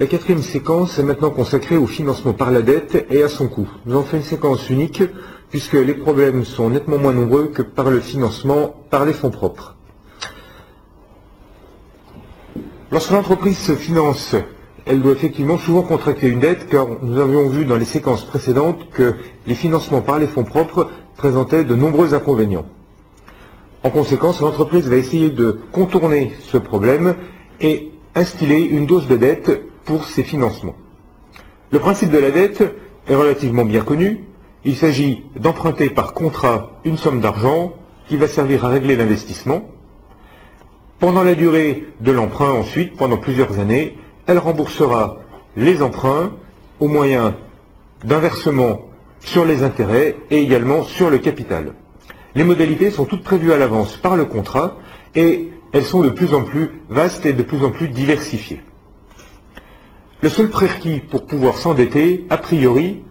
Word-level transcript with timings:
La 0.00 0.06
quatrième 0.06 0.42
séquence 0.42 0.96
est 1.00 1.02
maintenant 1.02 1.30
consacrée 1.30 1.76
au 1.76 1.88
financement 1.88 2.32
par 2.32 2.52
la 2.52 2.62
dette 2.62 3.04
et 3.10 3.24
à 3.24 3.28
son 3.28 3.48
coût. 3.48 3.68
Nous 3.84 3.94
avons 3.94 4.04
fait 4.04 4.18
une 4.18 4.22
séquence 4.22 4.70
unique 4.70 5.02
puisque 5.50 5.72
les 5.72 5.94
problèmes 5.94 6.44
sont 6.44 6.70
nettement 6.70 6.98
moins 6.98 7.12
nombreux 7.12 7.48
que 7.48 7.62
par 7.62 7.90
le 7.90 7.98
financement 7.98 8.76
par 8.90 9.04
les 9.04 9.12
fonds 9.12 9.30
propres. 9.30 9.74
Lorsque 12.92 13.10
l'entreprise 13.10 13.58
se 13.58 13.74
finance, 13.74 14.36
elle 14.86 15.02
doit 15.02 15.10
effectivement 15.10 15.58
souvent 15.58 15.82
contracter 15.82 16.28
une 16.28 16.38
dette 16.38 16.68
car 16.68 16.86
nous 17.02 17.18
avions 17.18 17.48
vu 17.48 17.64
dans 17.64 17.76
les 17.76 17.84
séquences 17.84 18.24
précédentes 18.24 18.88
que 18.92 19.14
les 19.48 19.56
financements 19.56 20.00
par 20.00 20.20
les 20.20 20.28
fonds 20.28 20.44
propres 20.44 20.90
présentaient 21.16 21.64
de 21.64 21.74
nombreux 21.74 22.14
inconvénients. 22.14 22.66
En 23.82 23.90
conséquence, 23.90 24.42
l'entreprise 24.42 24.88
va 24.88 24.94
essayer 24.94 25.30
de 25.30 25.58
contourner 25.72 26.34
ce 26.40 26.56
problème 26.56 27.16
et 27.60 27.90
instiller 28.14 28.64
une 28.64 28.86
dose 28.86 29.08
de 29.08 29.16
dette 29.16 29.64
pour 29.88 30.04
ses 30.04 30.22
financements. 30.22 30.76
Le 31.72 31.78
principe 31.78 32.10
de 32.10 32.18
la 32.18 32.30
dette 32.30 32.62
est 33.08 33.14
relativement 33.14 33.64
bien 33.64 33.80
connu. 33.80 34.26
Il 34.66 34.76
s'agit 34.76 35.24
d'emprunter 35.34 35.88
par 35.88 36.12
contrat 36.12 36.72
une 36.84 36.98
somme 36.98 37.22
d'argent 37.22 37.72
qui 38.06 38.18
va 38.18 38.28
servir 38.28 38.66
à 38.66 38.68
régler 38.68 38.96
l'investissement. 38.96 39.62
Pendant 40.98 41.22
la 41.22 41.34
durée 41.34 41.86
de 42.00 42.12
l'emprunt 42.12 42.50
ensuite, 42.52 42.98
pendant 42.98 43.16
plusieurs 43.16 43.58
années, 43.60 43.96
elle 44.26 44.36
remboursera 44.36 45.20
les 45.56 45.80
emprunts 45.80 46.32
au 46.80 46.88
moyen 46.88 47.34
d'un 48.04 48.18
versement 48.18 48.82
sur 49.20 49.46
les 49.46 49.62
intérêts 49.62 50.16
et 50.30 50.42
également 50.42 50.82
sur 50.82 51.08
le 51.08 51.16
capital. 51.16 51.72
Les 52.34 52.44
modalités 52.44 52.90
sont 52.90 53.06
toutes 53.06 53.24
prévues 53.24 53.54
à 53.54 53.56
l'avance 53.56 53.96
par 53.96 54.16
le 54.16 54.26
contrat 54.26 54.76
et 55.14 55.48
elles 55.72 55.86
sont 55.86 56.02
de 56.02 56.10
plus 56.10 56.34
en 56.34 56.42
plus 56.42 56.82
vastes 56.90 57.24
et 57.24 57.32
de 57.32 57.42
plus 57.42 57.64
en 57.64 57.70
plus 57.70 57.88
diversifiées. 57.88 58.60
Le 60.22 60.28
seul 60.28 60.48
prérequis 60.50 61.00
pour 61.00 61.26
pouvoir 61.26 61.58
s'endetter, 61.58 62.26
a 62.30 62.36
priori, 62.36 63.02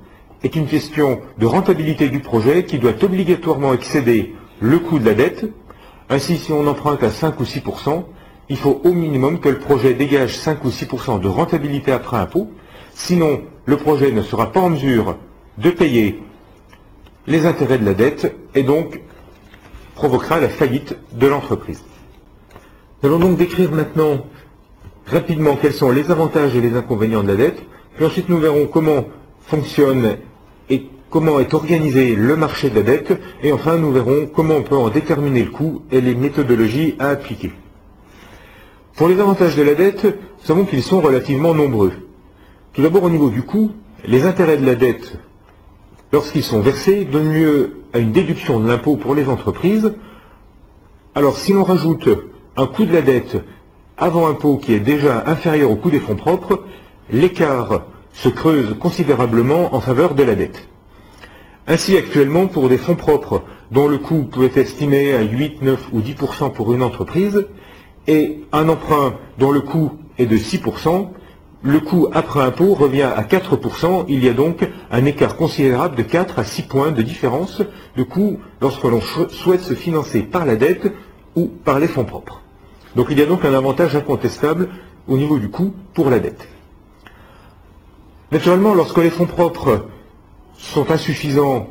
est 0.44 0.55
une 0.55 0.67
question 0.67 1.22
de 1.38 1.45
rentabilité 1.45 2.09
du 2.09 2.19
projet 2.19 2.66
qui 2.66 2.80
doit 2.80 3.03
obligatoirement 3.03 3.73
excéder 3.73 4.36
le 4.59 4.80
coût 4.80 5.00
de 5.00 5.05
la 5.05 5.13
dette. 5.13 5.45
Ainsi, 6.09 6.38
si 6.38 6.52
on 6.52 6.67
emprunte 6.67 7.03
à 7.03 7.09
5 7.09 7.39
ou 7.39 7.44
6% 7.44 8.03
il 8.50 8.58
faut 8.58 8.81
au 8.83 8.94
minimum 8.94 9.39
que 9.39 9.50
le 9.50 9.59
projet 9.59 9.94
dégage 9.94 10.38
5 10.38 10.63
ou 10.63 10.69
6% 10.69 11.19
de 11.19 11.28
rentabilité 11.28 11.91
après 11.91 12.17
impôt. 12.17 12.50
Sinon, 12.94 13.41
le 13.66 13.78
projet 13.78 14.11
ne 14.11 14.22
sera 14.22 14.52
pas 14.52 14.61
en 14.61 14.69
mesure 14.69 15.17
de 15.58 15.69
payer 15.69 16.22
les 17.28 17.45
intérêts 17.45 17.78
de 17.78 17.85
la 17.85 17.94
dette 17.94 18.33
et 18.55 18.63
donc 18.63 19.02
provoquera 19.95 20.39
la 20.39 20.50
faillite 20.50 20.95
de 21.13 21.28
l'entreprise. 21.28 21.83
Nous 23.03 23.09
allons 23.09 23.19
donc 23.19 23.38
décrire 23.38 23.72
maintenant 23.72 24.25
rapidement 25.08 25.55
quels 25.55 25.73
sont 25.73 25.89
les 25.89 26.11
avantages 26.11 26.55
et 26.55 26.61
les 26.61 26.75
inconvénients 26.75 27.23
de 27.23 27.30
la 27.30 27.36
dette, 27.36 27.63
puis 27.95 28.05
ensuite 28.05 28.30
nous 28.30 28.38
verrons 28.38 28.67
comment 28.67 29.05
fonctionne 29.41 30.17
et 30.69 30.86
comment 31.09 31.39
est 31.39 31.53
organisé 31.53 32.16
le 32.16 32.36
marché 32.36 32.69
de 32.69 32.75
la 32.75 32.83
dette, 32.83 33.17
et 33.41 33.52
enfin 33.53 33.78
nous 33.78 33.91
verrons 33.91 34.28
comment 34.33 34.55
on 34.55 34.63
peut 34.63 34.75
en 34.75 34.89
déterminer 34.89 35.44
le 35.44 35.52
coût 35.52 35.81
et 35.91 36.02
les 36.02 36.16
méthodologies 36.16 36.95
à 37.00 37.09
appliquer. 37.09 37.52
Pour 38.95 39.08
les 39.08 39.19
avantages 39.19 39.55
de 39.55 39.63
la 39.63 39.75
dette, 39.75 40.03
nous 40.03 40.45
savons 40.45 40.66
qu'ils 40.66 40.83
sont 40.83 41.00
relativement 41.00 41.53
nombreux. 41.53 41.94
Tout 42.73 42.81
d'abord 42.81 43.03
au 43.03 43.09
niveau 43.09 43.30
du 43.30 43.44
coût, 43.44 43.72
les 44.05 44.25
intérêts 44.25 44.58
de 44.58 44.66
la 44.66 44.75
dette, 44.75 45.17
lorsqu'ils 46.11 46.44
sont 46.44 46.59
versés, 46.59 47.05
donnent 47.05 47.33
lieu 47.33 47.81
à 47.94 48.00
une 48.00 48.11
déduction 48.11 48.59
de 48.59 48.67
l'impôt 48.67 48.97
pour 48.97 49.16
les 49.16 49.30
entreprises. 49.30 49.94
Alors 51.16 51.38
si 51.38 51.53
l'on 51.53 51.63
rajoute 51.63 52.09
un 52.58 52.67
coût 52.67 52.85
de 52.85 52.94
la 52.94 53.02
dette 53.02 53.38
avant 53.98 54.28
impôt 54.28 54.58
qui 54.58 54.73
est 54.73 54.80
déjà 54.80 55.23
inférieur 55.26 55.72
au 55.72 55.76
coût 55.76 55.90
des 55.90 56.00
fonds 56.00 56.16
propres, 56.16 56.64
l'écart 57.12 57.84
se 58.14 58.30
creuse 58.30 58.76
considérablement 58.80 59.76
en 59.76 59.80
faveur 59.80 60.16
de 60.16 60.23
la 60.23 60.36
dette. 60.36 60.67
Ainsi, 61.68 61.97
actuellement, 61.97 62.47
pour 62.47 62.69
des 62.69 62.78
fonds 62.78 62.96
propres 62.96 63.44
dont 63.72 63.88
le 63.88 63.97
coût 63.97 64.24
peut 64.24 64.46
être 64.46 64.58
estimé 64.58 65.13
à 65.13 65.22
8, 65.22 65.62
9 65.62 65.90
ou 65.91 66.00
10% 66.00 66.53
pour 66.53 66.74
une 66.74 66.81
entreprise, 66.81 67.46
et 68.08 68.40
un 68.53 68.69
emprunt 68.69 69.16
dont 69.38 69.52
le 69.52 69.59
coût 69.59 69.91
est 70.18 70.25
de 70.25 70.38
6%, 70.38 71.09
le 71.64 71.79
coût 71.79 72.08
après 72.14 72.40
impôt 72.40 72.74
revient 72.74 73.02
à 73.02 73.24
4%. 73.24 74.06
Il 74.08 74.24
y 74.24 74.29
a 74.29 74.34
donc 74.34 74.66
un 74.91 75.06
écart 75.06 75.35
considérable 75.35 75.96
de 75.96 76.03
4 76.03 76.40
à 76.40 76.44
6 76.46 76.64
points 76.64 76.91
de 76.91 77.02
différence 77.02 77.62
de 77.97 78.03
coût 78.03 78.40
lorsque 78.62 78.84
l'on 78.84 79.02
souhaite 79.02 79.62
se 79.62 79.74
financer 79.74 80.22
par 80.22 80.46
la 80.46 80.56
dette 80.56 80.94
ou 81.35 81.47
par 81.47 81.79
les 81.79 81.88
fonds 81.88 82.06
propres. 82.06 82.41
Donc 82.97 83.09
il 83.12 83.19
y 83.19 83.22
a 83.22 83.28
donc 83.28 83.46
un 83.46 83.53
avantage 83.53 83.96
incontestable 83.96 84.69
au 85.08 85.18
niveau 85.18 85.38
du 85.38 85.50
coût 85.50 85.72
pour 85.94 86.09
la 86.09 86.18
dette. 86.18 86.47
Naturellement, 88.31 88.74
lorsque 88.74 88.97
les 88.97 89.12
fonds 89.12 89.28
propres 89.28 89.85
sont 90.58 90.90
insuffisants, 90.90 91.68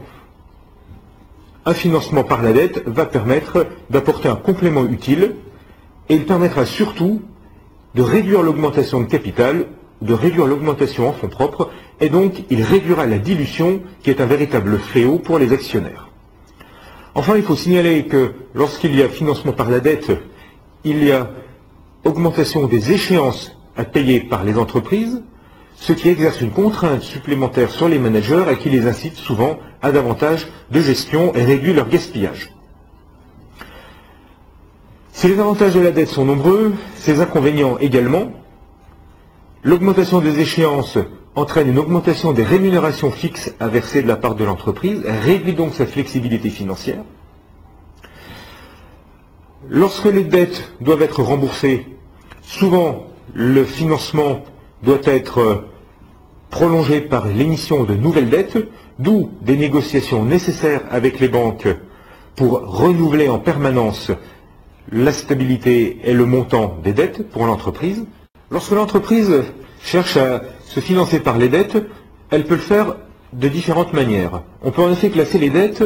un 1.64 1.75
financement 1.75 2.22
par 2.22 2.42
la 2.42 2.53
dette 2.53 2.87
va 2.87 3.06
permettre 3.06 3.66
d'apporter 3.91 4.28
un 4.28 4.37
complément 4.37 4.84
utile 4.84 5.34
et 6.09 6.14
il 6.14 6.26
permettra 6.26 6.64
surtout 6.64 7.22
de 7.97 8.03
réduire 8.03 8.43
l'augmentation 8.43 9.00
de 9.00 9.06
capital, 9.06 9.66
de 10.03 10.14
réduire 10.14 10.47
l'augmentation 10.47 11.08
en 11.08 11.12
fonds 11.12 11.28
propres, 11.28 11.70
et 12.00 12.08
donc 12.08 12.44
il 12.50 12.62
réduira 12.62 13.04
la 13.04 13.19
dilution 13.19 13.81
qui 14.04 14.10
est 14.10 14.20
un 14.20 14.26
véritable 14.26 14.78
fléau 14.78 15.19
pour 15.19 15.41
les 15.41 15.53
actionnaires. 15.53 16.08
Enfin, 17.16 17.37
il 17.37 17.43
faut 17.43 17.56
signaler 17.56 18.04
que 18.04 18.32
lorsqu'il 18.54 18.94
y 18.94 19.03
a 19.03 19.08
financement 19.08 19.53
par 19.53 19.70
la 19.70 19.81
dette, 19.81 20.12
il 20.86 21.02
y 21.02 21.10
a 21.10 21.28
augmentation 22.04 22.69
des 22.69 22.92
échéances 22.92 23.50
à 23.76 23.84
payer 23.84 24.20
par 24.20 24.44
les 24.44 24.56
entreprises, 24.56 25.20
ce 25.74 25.92
qui 25.92 26.08
exerce 26.08 26.41
une 26.41 26.52
contrainte 26.52 27.02
supplémentaire 27.02 27.70
sur 27.70 27.88
les 27.88 27.98
managers 27.98 28.44
et 28.50 28.56
qui 28.56 28.70
les 28.70 28.86
incite 28.86 29.16
souvent 29.16 29.58
à 29.82 29.91
davantage 29.91 30.46
de 30.70 30.80
gestion 30.80 31.34
et 31.34 31.44
réduit 31.44 31.72
leur 31.72 31.88
gaspillage. 31.88 32.52
Si 35.12 35.26
les 35.26 35.41
avantages 35.41 35.75
de 35.75 35.80
la 35.80 35.91
dette 35.91 36.08
sont 36.08 36.25
nombreux, 36.25 36.72
ces 36.94 37.20
inconvénients 37.20 37.78
également. 37.78 38.30
L'augmentation 39.64 40.20
des 40.20 40.38
échéances 40.38 40.98
entraîne 41.34 41.69
une 41.69 41.78
augmentation 41.78 42.32
des 42.32 42.44
rémunérations 42.44 43.10
fixes 43.10 43.52
à 43.58 43.66
verser 43.66 44.02
de 44.02 44.08
la 44.08 44.16
part 44.16 44.36
de 44.36 44.44
l'entreprise, 44.44 45.02
réduit 45.04 45.54
donc 45.54 45.75
sa 45.75 45.84
flexibilité 45.84 46.48
financière. 46.48 47.02
Lorsque 49.69 50.06
les 50.06 50.25
dettes 50.25 50.72
doivent 50.81 51.03
être 51.03 51.22
remboursées, 51.22 51.87
souvent 52.43 53.06
le 53.34 53.65
financement 53.65 54.44
doit 54.82 55.00
être 55.04 55.65
prolongé 56.50 57.00
par 57.00 57.27
l'émission 57.27 57.84
de 57.84 57.94
nouvelles 57.94 58.31
dettes, 58.31 58.59
d'où 58.99 59.31
des 59.43 59.56
négociations 59.56 60.25
nécessaires 60.25 60.82
avec 60.91 61.21
les 61.21 61.28
banques 61.28 61.69
pour 62.37 62.60
renouveler 62.60 63.28
en 63.28 63.38
permanence 63.38 64.12
la 64.93 65.12
stabilité 65.12 65.99
et 66.05 66.12
le 66.12 66.26
montant 66.26 66.78
des 66.84 66.93
dettes 66.93 67.28
pour 67.28 67.47
l'entreprise. 67.47 68.06
Lorsque 68.50 68.72
l'entreprise 68.72 69.43
cherche 69.82 70.16
à 70.16 70.43
se 70.65 70.81
financer 70.81 71.19
par 71.19 71.38
les 71.38 71.49
dettes, 71.49 71.78
elle 72.31 72.44
peut 72.44 72.55
le 72.55 72.60
faire 72.60 72.97
de 73.32 73.49
différentes 73.49 73.93
manières. 73.93 74.43
On 74.62 74.71
peut 74.71 74.82
en 74.82 74.93
effet 74.93 75.10
classer 75.10 75.38
les 75.38 75.50
dettes 75.50 75.82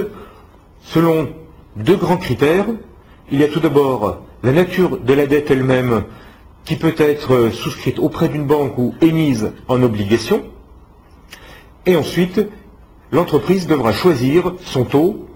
selon 0.83 1.31
deux 1.77 1.97
grands 1.97 2.19
critères. 2.19 2.67
Il 3.33 3.41
y 3.41 3.45
a 3.45 3.49
tout 3.49 3.61
d'abord 3.61 4.23
la 4.43 4.53
nature 4.53 4.99
de 4.99 5.15
la 5.15 5.27
dette 5.27 5.53
elle-même 5.53 6.05
qui 6.65 6.75
peut 6.75 6.95
être 6.99 7.51
souscrite 7.51 8.01
auprès 8.01 8.29
d'une 8.29 8.45
banque 8.45 8.77
ou 8.77 8.95
émise 9.01 9.53
en 9.69 9.83
obligation. 9.83 10.43
Et 11.87 11.95
ensuite, 11.95 12.41
l'entreprise 13.13 13.69
devra 13.69 13.93
choisir 13.93 14.55
son 14.63 14.85
taux 14.85 15.27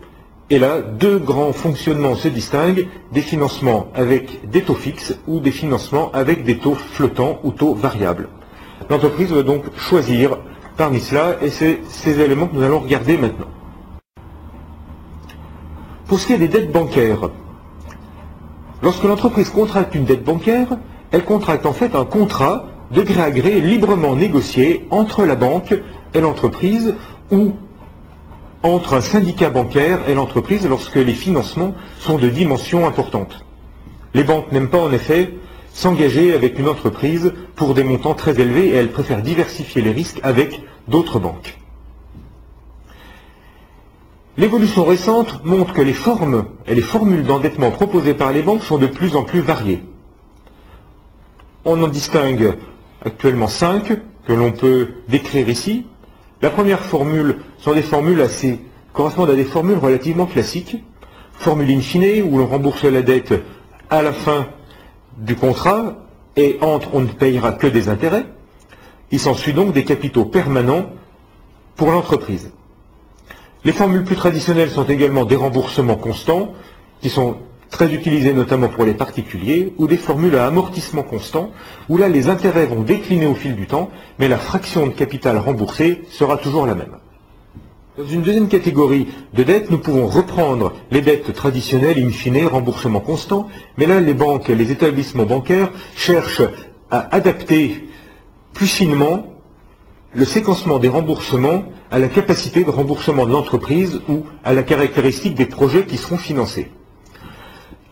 et 0.51 0.59
là, 0.59 0.83
deux 0.83 1.19
grands 1.19 1.53
fonctionnements 1.53 2.17
se 2.17 2.29
distinguent, 2.29 2.89
des 3.13 3.23
financements 3.23 3.87
avec 3.95 4.49
des 4.51 4.63
taux 4.63 4.75
fixes 4.75 5.17
ou 5.27 5.41
des 5.41 5.53
financements 5.53 6.11
avec 6.13 6.45
des 6.45 6.59
taux 6.59 6.75
flottants 6.75 7.39
ou 7.45 7.53
taux 7.53 7.75
variables. 7.75 8.29
L'entreprise 8.91 9.33
va 9.33 9.43
donc 9.43 9.65
choisir 9.77 10.39
parmi 10.77 11.01
cela 11.01 11.37
et 11.43 11.49
c'est 11.49 11.81
ces 11.89 12.21
éléments 12.21 12.49
que 12.49 12.57
nous 12.57 12.63
allons 12.63 12.81
regarder 12.81 13.17
maintenant. 13.17 13.49
Pour 16.07 16.19
ce 16.19 16.27
qui 16.27 16.33
est 16.35 16.39
des 16.39 16.49
dettes 16.49 16.73
bancaires, 16.73 17.31
lorsque 18.85 19.05
l'entreprise 19.05 19.49
contracte 19.49 19.95
une 19.95 20.05
dette 20.05 20.23
bancaire, 20.23 20.69
elle 21.11 21.25
contracte 21.25 21.65
en 21.65 21.73
fait 21.73 21.95
un 21.97 22.05
contrat 22.05 22.67
de 22.93 23.01
gré 23.01 23.23
à 23.23 23.31
gré 23.31 23.61
librement 23.61 24.15
négocié 24.15 24.87
entre 24.91 25.25
la 25.25 25.37
banque 25.37 25.75
et 26.13 26.21
l'entreprise 26.21 26.95
ou 27.33 27.53
entre 28.63 28.95
un 28.95 29.01
syndicat 29.01 29.49
bancaire 29.49 30.01
et 30.09 30.15
l'entreprise 30.15 30.69
lorsque 30.69 30.97
les 30.97 31.15
financements 31.15 31.75
sont 31.99 32.19
de 32.19 32.29
dimension 32.29 32.87
importante. 32.87 33.45
Les 34.13 34.23
banques 34.23 34.53
n'aiment 34.53 34.69
pas 34.69 34.83
en 34.83 34.93
effet 34.93 35.35
s'engager 35.73 36.35
avec 36.35 36.59
une 36.59 36.69
entreprise 36.69 37.33
pour 37.57 37.75
des 37.75 37.85
montants 37.85 38.15
très 38.15 38.39
élevés 38.39 38.69
et 38.69 38.75
elles 38.75 38.93
préfèrent 38.93 39.23
diversifier 39.23 39.81
les 39.81 39.91
risques 39.93 40.21
avec 40.23 40.63
d'autres 40.89 41.19
banques. 41.19 41.59
L'évolution 44.37 44.85
récente 44.85 45.45
montre 45.45 45.73
que 45.73 45.83
les 45.83 45.93
formes 45.93 46.47
et 46.67 46.75
les 46.75 46.83
formules 46.83 47.23
d'endettement 47.25 47.71
proposées 47.71 48.15
par 48.15 48.33
les 48.33 48.43
banques 48.43 48.65
sont 48.65 48.79
de 48.79 48.89
plus 48.89 49.15
en 49.15 49.23
plus 49.23 49.41
variées. 49.41 49.83
On 51.65 51.81
en 51.83 51.89
distingue 51.89 52.55
actuellement 53.05 53.47
cinq 53.47 53.97
que 54.27 54.33
l'on 54.33 54.51
peut 54.51 54.89
décrire 55.09 55.49
ici. 55.49 55.87
La 56.43 56.51
première 56.51 56.81
formule 56.81 57.37
sont 57.59 57.75
des 57.75 57.83
formules 57.83 58.21
assez 58.21 58.61
à 58.97 59.35
des 59.35 59.45
formules 59.45 59.79
relativement 59.79 60.27
classiques. 60.27 60.77
Formule 61.33 61.71
in 61.71 61.81
fine, 61.81 62.23
où 62.23 62.39
l'on 62.39 62.47
rembourse 62.47 62.85
la 62.85 63.03
dette 63.03 63.35
à 63.91 64.03
la 64.03 64.13
fin 64.13 64.47
du 65.17 65.35
contrat, 65.37 65.97
et 66.37 66.59
entre 66.61 66.91
on 66.95 67.01
ne 67.01 67.07
payera 67.09 67.53
que 67.53 67.67
des 67.67 67.89
intérêts. 67.89 68.27
Il 69.11 69.21
s'ensuit 69.21 69.53
donc 69.53 69.73
des 69.73 69.85
capitaux 69.85 70.25
permanents 70.25 70.87
pour 71.77 71.91
l'entreprise. 71.91 72.53
Les 73.65 73.73
formules 73.73 74.05
plus 74.05 74.17
traditionnelles 74.17 74.71
sont 74.71 74.85
également 74.85 75.25
des 75.25 75.37
remboursements 75.37 75.97
constants, 75.97 76.53
qui 77.01 77.09
sont 77.09 77.37
très 77.71 77.93
utilisés 77.93 78.35
notamment 78.35 78.69
pour 78.69 78.85
les 78.85 78.95
particuliers, 78.95 79.73
ou 79.79 79.87
des 79.87 79.97
formules 79.97 80.37
à 80.37 80.47
amortissement 80.47 81.03
constant, 81.03 81.51
où 81.89 81.97
là 81.97 82.09
les 82.09 82.29
intérêts 82.29 82.67
vont 82.67 82.83
décliner 82.83 83.27
au 83.27 83.35
fil 83.35 83.57
du 83.57 83.67
temps, 83.67 83.91
mais 84.19 84.29
la 84.29 84.37
fraction 84.37 84.87
de 84.87 84.93
capital 84.93 85.39
remboursée 85.39 86.03
sera 86.11 86.37
toujours 86.37 86.67
la 86.67 86.75
même. 86.75 86.99
Dans 87.97 88.05
une 88.05 88.23
deuxième 88.23 88.49
catégorie 88.49 89.09
de 89.33 89.43
dettes, 89.45 89.71
nous 89.71 89.79
pouvons 89.79 90.09
reprendre 90.09 90.73
les 90.91 91.01
dettes 91.01 91.33
traditionnelles, 91.33 91.99
in 92.05 92.11
fine, 92.11 92.47
remboursement 92.47 93.01
constant, 93.01 93.49
mais 93.79 93.87
là, 93.87 94.01
les 94.01 94.15
banques, 94.15 94.49
les 94.49 94.73
établissements 94.73 95.27
bancaires 95.27 95.71
cherchent 95.97 96.43
à 96.91 97.15
adapter 97.15 97.89
plus 98.53 98.67
finement 98.67 99.34
le 100.15 100.25
séquencement 100.25 100.79
des 100.79 100.89
remboursements 100.89 101.65
à 101.91 101.99
la 101.99 102.09
capacité 102.09 102.65
de 102.65 102.71
remboursement 102.71 103.27
de 103.27 103.33
l'entreprise 103.33 104.01
ou 104.09 104.25
à 104.45 104.55
la 104.55 104.63
caractéristique 104.63 105.35
des 105.35 105.47
projets 105.47 105.87
qui 105.87 105.97
seront 105.97 106.17
financés. 106.17 106.71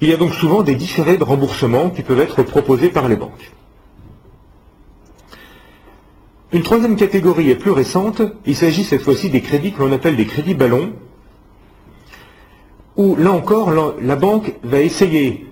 Il 0.01 0.09
y 0.09 0.13
a 0.13 0.17
donc 0.17 0.33
souvent 0.35 0.63
des 0.63 0.75
différés 0.75 1.17
de 1.17 1.25
remboursement 1.25 1.91
qui 1.91 2.03
peuvent 2.03 2.21
être 2.21 2.43
proposés 2.43 2.89
par 2.89 3.09
les 3.09 3.17
banques. 3.17 3.53
Une 6.53 6.63
troisième 6.63 6.97
catégorie 6.97 7.51
est 7.51 7.57
plus 7.57 7.71
récente, 7.71 8.21
il 8.45 8.57
s'agit 8.57 8.85
cette 8.85 9.03
fois-ci 9.03 9.31
des 9.31 9.41
crédits 9.41 9.73
que 9.73 9.81
l'on 9.83 9.93
appelle 9.93 10.17
des 10.17 10.27
crédits 10.27 10.55
ballons, 10.55 10.93
où 12.97 13.17
là 13.17 13.33
encore 13.33 13.73
la 14.01 14.17
banque 14.17 14.55
va 14.63 14.81
essayer 14.81 15.47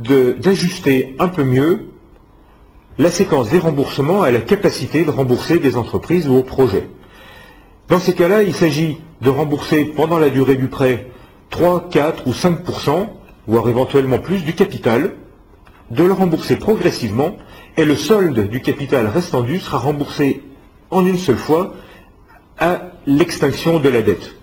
d'ajuster 0.00 1.14
un 1.18 1.28
peu 1.28 1.44
mieux 1.44 1.90
la 2.98 3.10
séquence 3.10 3.50
des 3.50 3.58
remboursements 3.58 4.22
à 4.22 4.30
la 4.30 4.40
capacité 4.40 5.04
de 5.04 5.10
rembourser 5.10 5.58
des 5.58 5.76
entreprises 5.76 6.28
ou 6.28 6.34
aux 6.34 6.42
projets. 6.42 6.88
Dans 7.88 8.00
ces 8.00 8.14
cas-là, 8.14 8.42
il 8.42 8.54
s'agit 8.54 8.98
de 9.22 9.30
rembourser 9.30 9.84
pendant 9.84 10.18
la 10.18 10.30
durée 10.30 10.56
du 10.56 10.68
prêt 10.68 11.06
3, 11.50 11.88
4 11.90 12.26
ou 12.26 12.32
5% 12.32 13.08
voire 13.48 13.68
éventuellement 13.68 14.18
plus 14.18 14.44
du 14.44 14.52
capital, 14.52 15.14
de 15.90 16.04
le 16.04 16.12
rembourser 16.12 16.56
progressivement 16.56 17.36
et 17.78 17.86
le 17.86 17.96
solde 17.96 18.48
du 18.48 18.60
capital 18.60 19.06
restant 19.06 19.40
dû 19.40 19.58
sera 19.58 19.78
remboursé 19.78 20.42
en 20.90 21.06
une 21.06 21.16
seule 21.16 21.38
fois 21.38 21.72
à 22.58 22.90
l'extinction 23.06 23.80
de 23.80 23.88
la 23.88 24.02
dette. 24.02 24.34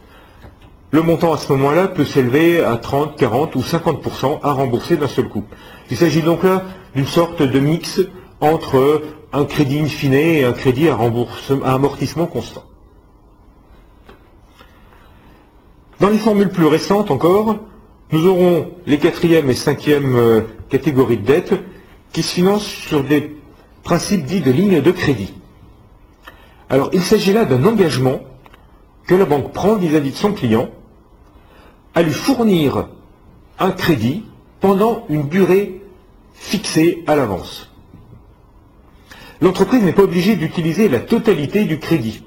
Le 0.90 1.04
montant 1.04 1.34
à 1.34 1.38
ce 1.38 1.52
moment-là 1.52 1.88
peut 1.88 2.06
s'élever 2.06 2.64
à 2.64 2.78
30, 2.78 3.16
40 3.16 3.56
ou 3.56 3.60
50% 3.60 4.40
à 4.42 4.54
rembourser 4.54 4.98
d'un 4.98 5.08
seul 5.08 5.28
coup. 5.28 5.44
Il 5.92 5.98
s'agit 5.98 6.22
donc 6.24 6.44
là 6.44 6.64
d'une 6.96 7.06
sorte 7.06 7.44
de 7.44 7.60
mix 7.60 8.02
entre 8.42 9.02
un 9.34 9.46
crédit 9.46 9.80
in 9.80 9.86
fine 9.86 10.14
et 10.14 10.44
un 10.44 10.54
crédit 10.54 10.90
à, 10.90 10.96
à 10.96 11.74
amortissement 11.74 12.26
constant. 12.26 12.64
Dans 16.00 16.10
les 16.10 16.18
formules 16.18 16.50
plus 16.50 16.66
récentes 16.66 17.12
encore, 17.12 17.58
nous 18.12 18.28
aurons 18.28 18.72
les 18.86 18.98
quatrième 18.98 19.50
et 19.50 19.56
cinquième 19.56 20.16
euh, 20.16 20.42
catégories 20.70 21.18
de 21.18 21.26
dettes 21.26 21.54
qui 22.12 22.22
se 22.22 22.34
finance 22.36 22.66
sur 22.66 23.04
des 23.04 23.36
principes 23.84 24.26
dits 24.26 24.42
de 24.42 24.52
ligne 24.52 24.82
de 24.82 24.92
crédit. 24.92 25.34
Alors, 26.70 26.90
il 26.94 27.02
s'agit 27.02 27.34
là 27.34 27.46
d'un 27.46 27.64
engagement 27.66 28.22
que 29.08 29.16
la 29.16 29.26
banque 29.26 29.54
prend 29.54 29.76
vis-à-vis 29.76 30.12
de 30.12 30.16
son 30.16 30.34
client 30.34 30.70
à 31.94 32.02
lui 32.02 32.12
fournir 32.12 32.88
un 33.60 33.72
crédit 33.72 34.24
pendant 34.60 35.06
une 35.10 35.30
durée 35.30 35.82
fixée 36.34 37.04
à 37.08 37.16
l'avance. 37.16 37.72
L'entreprise 39.46 39.84
n'est 39.84 39.94
pas 39.94 40.02
obligée 40.02 40.36
d'utiliser 40.36 40.90
la 40.90 41.00
totalité 41.00 41.66
du 41.66 41.78
crédit. 41.78 42.24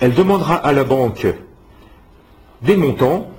Elle 0.00 0.12
demandera 0.12 0.56
à 0.56 0.72
la 0.72 0.82
banque 0.82 1.28
des 2.62 2.76
montants 2.76 3.30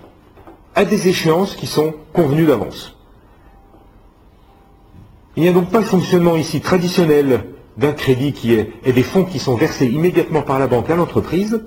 à 0.74 0.86
des 0.86 1.10
échéances 1.10 1.58
qui 1.58 1.68
sont 1.68 1.96
convenues 2.14 2.46
d'avance. 2.46 2.98
Il 5.36 5.44
n'y 5.44 5.50
a 5.50 5.52
donc 5.52 5.70
pas 5.70 5.80
le 5.80 5.86
fonctionnement 5.86 6.38
ici 6.38 6.62
traditionnel 6.62 7.44
d'un 7.76 7.92
crédit 7.92 8.32
qui 8.32 8.54
est, 8.54 8.72
et 8.86 8.94
des 8.94 9.04
fonds 9.04 9.26
qui 9.26 9.38
sont 9.38 9.56
versés 9.56 9.88
immédiatement 9.88 10.42
par 10.42 10.58
la 10.58 10.68
banque 10.68 10.90
à 10.90 10.96
l'entreprise, 10.96 11.62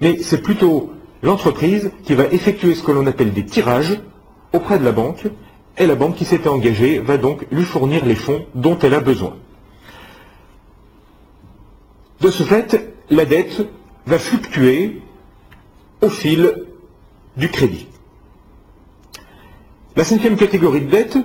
mais 0.00 0.16
c'est 0.22 0.40
plutôt 0.40 0.92
l'entreprise 1.22 1.90
qui 2.04 2.14
va 2.14 2.24
effectuer 2.24 2.74
ce 2.74 2.82
que 2.82 2.92
l'on 2.92 3.06
appelle 3.06 3.34
des 3.34 3.44
tirages 3.44 4.00
auprès 4.54 4.78
de 4.78 4.84
la 4.86 4.92
banque, 4.92 5.26
et 5.76 5.86
la 5.86 5.94
banque 5.94 6.14
qui 6.14 6.24
s'était 6.24 6.48
engagée 6.48 7.00
va 7.00 7.18
donc 7.18 7.46
lui 7.52 7.64
fournir 7.64 8.06
les 8.06 8.14
fonds 8.14 8.46
dont 8.54 8.78
elle 8.78 8.94
a 8.94 9.00
besoin. 9.00 9.36
De 12.20 12.30
ce 12.30 12.42
fait, 12.42 12.94
la 13.08 13.24
dette 13.24 13.66
va 14.06 14.18
fluctuer 14.18 15.00
au 16.02 16.10
fil 16.10 16.66
du 17.36 17.48
crédit. 17.48 17.86
La 19.96 20.04
cinquième 20.04 20.36
catégorie 20.36 20.82
de 20.82 20.90
dette 20.90 21.18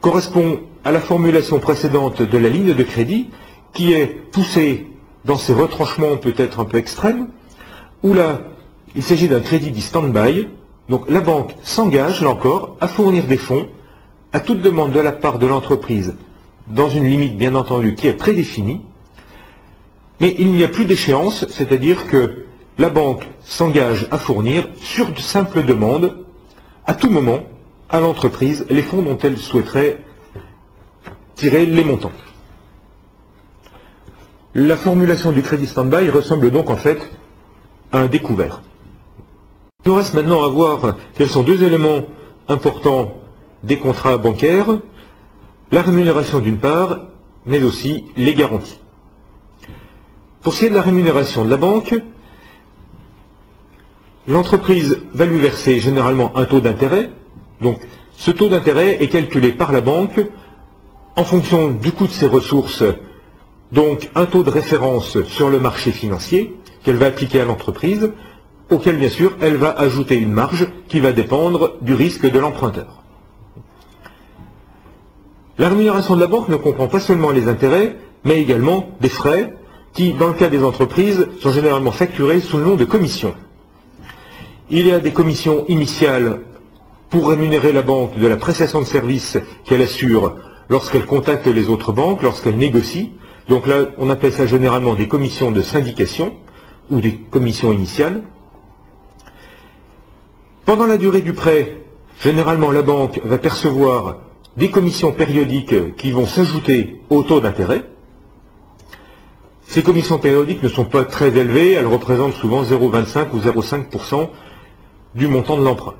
correspond 0.00 0.60
à 0.84 0.92
la 0.92 1.00
formulation 1.00 1.58
précédente 1.58 2.22
de 2.22 2.38
la 2.38 2.48
ligne 2.48 2.74
de 2.74 2.82
crédit, 2.82 3.30
qui 3.72 3.92
est 3.92 4.06
poussée 4.06 4.86
dans 5.24 5.36
ses 5.36 5.52
retranchements 5.52 6.16
peut-être 6.16 6.60
un 6.60 6.64
peu 6.64 6.76
extrêmes, 6.76 7.28
où 8.02 8.12
là, 8.14 8.42
il 8.94 9.02
s'agit 9.02 9.28
d'un 9.28 9.40
crédit 9.40 9.70
dit 9.70 9.80
stand-by, 9.80 10.48
donc 10.88 11.08
la 11.10 11.20
banque 11.20 11.54
s'engage, 11.62 12.22
là 12.22 12.30
encore, 12.30 12.76
à 12.80 12.86
fournir 12.86 13.24
des 13.24 13.36
fonds 13.36 13.66
à 14.32 14.40
toute 14.40 14.62
demande 14.62 14.92
de 14.92 15.00
la 15.00 15.12
part 15.12 15.38
de 15.38 15.46
l'entreprise, 15.46 16.14
dans 16.68 16.88
une 16.88 17.04
limite 17.04 17.36
bien 17.36 17.54
entendu 17.54 17.94
qui 17.94 18.06
est 18.06 18.12
prédéfinie, 18.12 18.80
mais 20.24 20.34
il 20.38 20.52
n'y 20.52 20.64
a 20.64 20.68
plus 20.68 20.86
d'échéance, 20.86 21.44
c'est-à-dire 21.50 22.06
que 22.06 22.46
la 22.78 22.88
banque 22.88 23.28
s'engage 23.42 24.08
à 24.10 24.16
fournir, 24.16 24.66
sur 24.76 25.12
de 25.12 25.18
simples 25.18 25.64
demandes, 25.64 26.16
à 26.86 26.94
tout 26.94 27.10
moment, 27.10 27.40
à 27.90 28.00
l'entreprise, 28.00 28.64
les 28.70 28.80
fonds 28.80 29.02
dont 29.02 29.18
elle 29.18 29.36
souhaiterait 29.36 29.98
tirer 31.34 31.66
les 31.66 31.84
montants. 31.84 32.10
La 34.54 34.78
formulation 34.78 35.30
du 35.30 35.42
crédit 35.42 35.66
stand-by 35.66 36.08
ressemble 36.08 36.50
donc 36.50 36.70
en 36.70 36.76
fait 36.76 37.10
à 37.92 37.98
un 37.98 38.06
découvert. 38.06 38.62
Il 39.84 39.90
nous 39.90 39.96
reste 39.96 40.14
maintenant 40.14 40.42
à 40.42 40.48
voir 40.48 40.96
quels 41.18 41.28
sont 41.28 41.42
deux 41.42 41.62
éléments 41.62 42.00
importants 42.48 43.12
des 43.62 43.76
contrats 43.76 44.16
bancaires, 44.16 44.78
la 45.70 45.82
rémunération 45.82 46.40
d'une 46.40 46.56
part, 46.56 47.08
mais 47.44 47.62
aussi 47.62 48.06
les 48.16 48.32
garanties. 48.32 48.78
Pour 50.44 50.52
ce 50.52 50.58
qui 50.58 50.66
est 50.66 50.70
de 50.70 50.74
la 50.74 50.82
rémunération 50.82 51.42
de 51.46 51.50
la 51.50 51.56
banque, 51.56 51.94
l'entreprise 54.28 55.00
va 55.14 55.24
lui 55.24 55.38
verser 55.38 55.80
généralement 55.80 56.36
un 56.36 56.44
taux 56.44 56.60
d'intérêt. 56.60 57.08
Donc 57.62 57.80
ce 58.12 58.30
taux 58.30 58.50
d'intérêt 58.50 59.02
est 59.02 59.08
calculé 59.08 59.52
par 59.52 59.72
la 59.72 59.80
banque 59.80 60.20
en 61.16 61.24
fonction 61.24 61.70
du 61.70 61.92
coût 61.92 62.06
de 62.06 62.12
ses 62.12 62.26
ressources, 62.26 62.84
donc 63.72 64.10
un 64.14 64.26
taux 64.26 64.42
de 64.42 64.50
référence 64.50 65.22
sur 65.22 65.48
le 65.48 65.58
marché 65.58 65.92
financier 65.92 66.54
qu'elle 66.82 66.96
va 66.96 67.06
appliquer 67.06 67.40
à 67.40 67.46
l'entreprise, 67.46 68.12
auquel 68.70 68.98
bien 68.98 69.08
sûr 69.08 69.32
elle 69.40 69.56
va 69.56 69.70
ajouter 69.70 70.16
une 70.16 70.32
marge 70.32 70.68
qui 70.88 71.00
va 71.00 71.12
dépendre 71.12 71.76
du 71.80 71.94
risque 71.94 72.30
de 72.30 72.38
l'emprunteur. 72.38 73.02
La 75.56 75.70
rémunération 75.70 76.16
de 76.16 76.20
la 76.20 76.26
banque 76.26 76.50
ne 76.50 76.56
comprend 76.56 76.88
pas 76.88 77.00
seulement 77.00 77.30
les 77.30 77.48
intérêts, 77.48 77.96
mais 78.24 78.42
également 78.42 78.90
des 79.00 79.08
frais 79.08 79.54
qui, 79.94 80.12
dans 80.12 80.28
le 80.28 80.34
cas 80.34 80.48
des 80.48 80.62
entreprises, 80.62 81.28
sont 81.40 81.52
généralement 81.52 81.92
facturés 81.92 82.40
sous 82.40 82.58
le 82.58 82.64
nom 82.64 82.74
de 82.74 82.84
commissions. 82.84 83.34
Il 84.70 84.86
y 84.86 84.92
a 84.92 84.98
des 84.98 85.12
commissions 85.12 85.64
initiales 85.68 86.40
pour 87.10 87.28
rémunérer 87.28 87.72
la 87.72 87.82
banque 87.82 88.18
de 88.18 88.26
la 88.26 88.36
prestation 88.36 88.80
de 88.80 88.86
services 88.86 89.38
qu'elle 89.64 89.82
assure 89.82 90.34
lorsqu'elle 90.68 91.06
contacte 91.06 91.46
les 91.46 91.68
autres 91.68 91.92
banques, 91.92 92.22
lorsqu'elle 92.22 92.56
négocie. 92.56 93.12
Donc 93.48 93.66
là, 93.66 93.86
on 93.98 94.10
appelle 94.10 94.32
ça 94.32 94.46
généralement 94.46 94.94
des 94.94 95.06
commissions 95.06 95.50
de 95.52 95.62
syndication 95.62 96.34
ou 96.90 97.00
des 97.00 97.14
commissions 97.30 97.72
initiales. 97.72 98.22
Pendant 100.64 100.86
la 100.86 100.96
durée 100.96 101.20
du 101.20 101.34
prêt, 101.34 101.76
généralement 102.20 102.72
la 102.72 102.82
banque 102.82 103.20
va 103.24 103.38
percevoir 103.38 104.16
des 104.56 104.70
commissions 104.70 105.12
périodiques 105.12 105.94
qui 105.96 106.10
vont 106.10 106.26
s'ajouter 106.26 107.00
au 107.10 107.22
taux 107.22 107.40
d'intérêt. 107.40 107.82
Ces 109.74 109.82
commissions 109.82 110.18
périodiques 110.18 110.62
ne 110.62 110.68
sont 110.68 110.84
pas 110.84 111.04
très 111.04 111.36
élevées, 111.36 111.72
elles 111.72 111.88
représentent 111.88 112.34
souvent 112.34 112.62
0,25 112.62 113.32
ou 113.32 113.40
0,5% 113.40 114.28
du 115.16 115.26
montant 115.26 115.56
de 115.56 115.64
l'emprunt. 115.64 115.94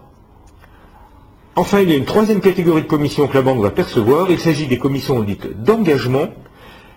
Enfin, 1.56 1.80
il 1.80 1.90
y 1.90 1.92
a 1.92 1.96
une 1.96 2.04
troisième 2.04 2.40
catégorie 2.40 2.82
de 2.82 2.86
commissions 2.86 3.26
que 3.26 3.34
la 3.34 3.42
banque 3.42 3.60
va 3.60 3.70
percevoir. 3.70 4.30
Il 4.30 4.38
s'agit 4.38 4.68
des 4.68 4.78
commissions 4.78 5.18
dites 5.22 5.60
d'engagement. 5.60 6.28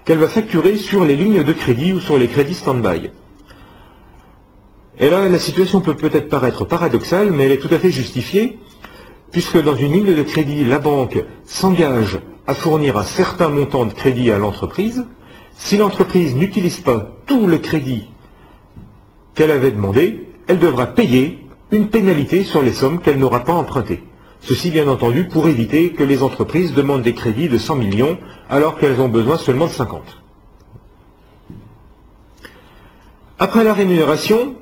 qu'elle 0.05 0.19
va 0.19 0.27
facturer 0.27 0.75
sur 0.75 1.03
les 1.03 1.15
lignes 1.15 1.43
de 1.43 1.51
crédit 1.51 1.93
ou 1.93 2.00
sur 2.00 2.19
les 2.19 2.27
crédits 2.27 2.53
stand-by. 2.53 3.10
Et 5.00 5.10
là, 5.10 5.27
la 5.27 5.39
situation 5.39 5.81
peut 5.81 5.96
peut-être 5.96 6.29
paraître 6.29 6.63
paradoxale, 6.63 7.31
mais 7.31 7.46
elle 7.46 7.53
est 7.53 7.57
tout 7.57 7.74
à 7.74 7.79
fait 7.79 7.89
justifiée, 7.89 8.60
puisque 9.31 9.60
dans 9.60 9.75
une 9.75 9.93
ligne 9.93 10.13
de 10.13 10.22
crédit, 10.22 10.63
la 10.63 10.77
banque 10.77 11.24
s'engage 11.43 12.19
à 12.46 12.53
fournir 12.53 13.00
un 13.00 13.03
certain 13.03 13.50
montant 13.50 13.88
de 13.88 13.93
crédit 13.93 14.29
à 14.29 14.38
l'entreprise. 14.38 15.07
Si 15.57 15.77
l'entreprise 15.77 16.35
n'utilise 16.35 16.79
pas 16.79 17.11
tout 17.25 17.47
le 17.47 17.57
crédit 17.57 18.09
qu'elle 19.35 19.51
avait 19.51 19.71
demandé, 19.71 20.27
elle 20.47 20.59
devra 20.59 20.87
payer 20.87 21.45
une 21.71 21.89
pénalité 21.89 22.43
sur 22.43 22.61
les 22.61 22.71
sommes 22.71 22.99
qu'elle 23.01 23.19
n'aura 23.19 23.43
pas 23.43 23.53
empruntées. 23.53 24.03
Ceci, 24.41 24.71
bien 24.71 24.87
entendu, 24.87 25.27
pour 25.27 25.47
éviter 25.47 25.91
que 25.91 26.03
les 26.03 26.23
entreprises 26.23 26.73
demandent 26.73 27.01
des 27.01 27.13
crédits 27.13 27.49
de 27.49 27.57
100 27.57 27.75
millions 27.75 28.17
alors 28.49 28.77
qu'elles 28.77 29.01
ont 29.01 29.09
besoin 29.09 29.37
seulement 29.37 29.65
de 29.65 29.71
50. 29.71 30.03
Après 33.39 33.63
la 33.63 33.73
rémunération, 33.73 34.55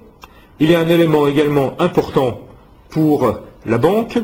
il 0.59 0.71
y 0.71 0.75
a 0.75 0.79
un 0.79 0.87
élément 0.87 1.27
également 1.27 1.79
important 1.79 2.41
pour 2.89 3.39
la 3.65 3.77
banque 3.77 4.17